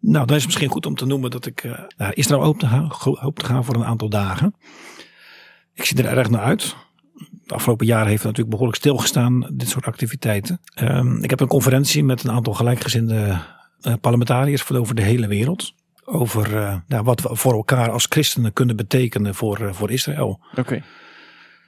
Nou, 0.00 0.26
dan 0.26 0.36
is 0.36 0.42
het 0.42 0.46
misschien 0.46 0.70
goed 0.70 0.86
om 0.86 0.94
te 0.94 1.06
noemen 1.06 1.30
dat 1.30 1.46
ik 1.46 1.68
naar 1.96 2.16
Israël 2.16 2.42
hoop 2.42 2.58
te, 2.58 2.66
gaan, 2.66 2.92
hoop 2.98 3.38
te 3.38 3.44
gaan 3.44 3.64
voor 3.64 3.74
een 3.74 3.84
aantal 3.84 4.08
dagen. 4.08 4.54
Ik 5.74 5.84
zie 5.84 6.02
er 6.02 6.18
erg 6.18 6.30
naar 6.30 6.42
uit. 6.42 6.76
De 7.46 7.54
afgelopen 7.54 7.86
jaren 7.86 8.06
heeft 8.06 8.22
het 8.22 8.26
natuurlijk 8.26 8.50
behoorlijk 8.50 8.78
stilgestaan, 8.78 9.50
dit 9.52 9.68
soort 9.68 9.86
activiteiten. 9.86 10.60
Um, 10.82 11.22
ik 11.22 11.30
heb 11.30 11.40
een 11.40 11.46
conferentie 11.46 12.04
met 12.04 12.24
een 12.24 12.30
aantal 12.30 12.52
gelijkgezinde 12.52 13.38
parlementariërs 14.00 14.62
van 14.62 14.76
over 14.76 14.94
de 14.94 15.02
hele 15.02 15.26
wereld 15.26 15.74
over 16.10 16.54
uh, 16.54 16.76
nou, 16.86 17.04
wat 17.04 17.20
we 17.20 17.36
voor 17.36 17.52
elkaar 17.52 17.90
als 17.90 18.06
christenen 18.08 18.52
kunnen 18.52 18.76
betekenen 18.76 19.34
voor, 19.34 19.60
uh, 19.60 19.72
voor 19.72 19.90
Israël. 19.90 20.40
Oké, 20.56 20.82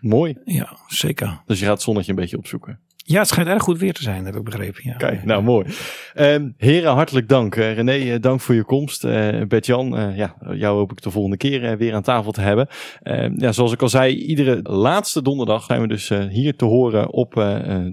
mooi. 0.01 0.39
Ja, 0.45 0.77
zeker. 0.87 1.43
Dus 1.47 1.59
je 1.59 1.65
gaat 1.65 1.75
het 1.75 1.83
zonnetje 1.83 2.11
een 2.11 2.17
beetje 2.19 2.39
opzoeken. 2.39 2.81
Ja, 3.05 3.19
het 3.19 3.29
schijnt 3.29 3.49
erg 3.49 3.63
goed 3.63 3.79
weer 3.79 3.93
te 3.93 4.03
zijn, 4.03 4.25
heb 4.25 4.37
ik 4.37 4.45
begrepen. 4.45 4.81
Ja. 4.85 4.95
Kijk, 4.95 5.25
nou 5.25 5.43
mooi. 5.43 5.67
Um, 6.15 6.55
heren, 6.57 6.93
hartelijk 6.93 7.29
dank. 7.29 7.57
Uh, 7.57 7.75
René, 7.75 8.19
dank 8.19 8.41
voor 8.41 8.55
je 8.55 8.65
komst. 8.65 9.05
Uh, 9.05 9.43
Bert-Jan, 9.49 9.99
uh, 9.99 10.17
ja, 10.17 10.37
jou 10.55 10.77
hoop 10.77 10.93
ik 10.93 11.03
de 11.03 11.11
volgende 11.11 11.37
keer 11.37 11.79
weer 11.79 11.95
aan 11.95 12.03
tafel 12.03 12.33
te 12.33 12.41
hebben. 12.41 12.69
Ehm, 13.03 13.33
ja, 13.37 13.53
zoals 13.53 13.73
ik 13.73 13.83
al 13.83 13.89
zei, 13.89 14.15
iedere 14.15 14.61
laatste 14.63 15.23
donderdag 15.23 15.65
zijn 15.65 15.81
we 15.81 15.89
dus 15.89 16.09
hier 16.09 16.57
te 16.57 16.65
horen 16.65 17.13
op 17.13 17.35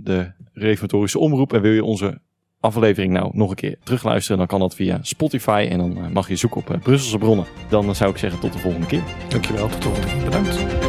de 0.04 0.32
Reformatorische 0.54 1.20
Omroep. 1.20 1.54
En 1.54 1.62
wil 1.62 1.72
je 1.72 1.84
onze 1.84 2.22
aflevering 2.60 3.14
nou 3.14 3.32
nog 3.34 3.50
een 3.50 3.56
keer 3.56 3.78
terugluisteren, 3.84 4.38
dan 4.38 4.48
kan 4.48 4.60
dat 4.60 4.76
via 4.76 5.00
Spotify. 5.02 5.68
En 5.70 5.78
dan 5.78 5.98
eh, 5.98 6.08
mag 6.08 6.28
je 6.28 6.36
zoeken 6.36 6.60
op 6.60 6.80
Brusselse 6.84 7.18
bronnen. 7.18 7.46
Dan 7.70 7.96
zou 7.96 8.12
ik 8.12 8.18
zeggen 8.18 8.40
tot 8.40 8.54
de 8.54 8.60
volgende 8.60 8.88
keer. 8.88 9.04
Dankjewel, 9.30 9.68
tot 9.68 9.82
de 9.82 9.90
volgende 9.90 10.08
keer. 10.08 10.24
Bedankt. 10.24 10.88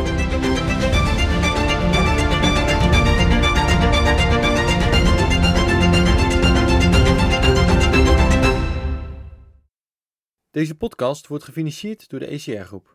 Deze 10.50 10.74
podcast 10.74 11.26
wordt 11.26 11.44
gefinancierd 11.44 12.09
door 12.09 12.20
de 12.20 12.26
ECR 12.26 12.61
Groep. 12.61 12.88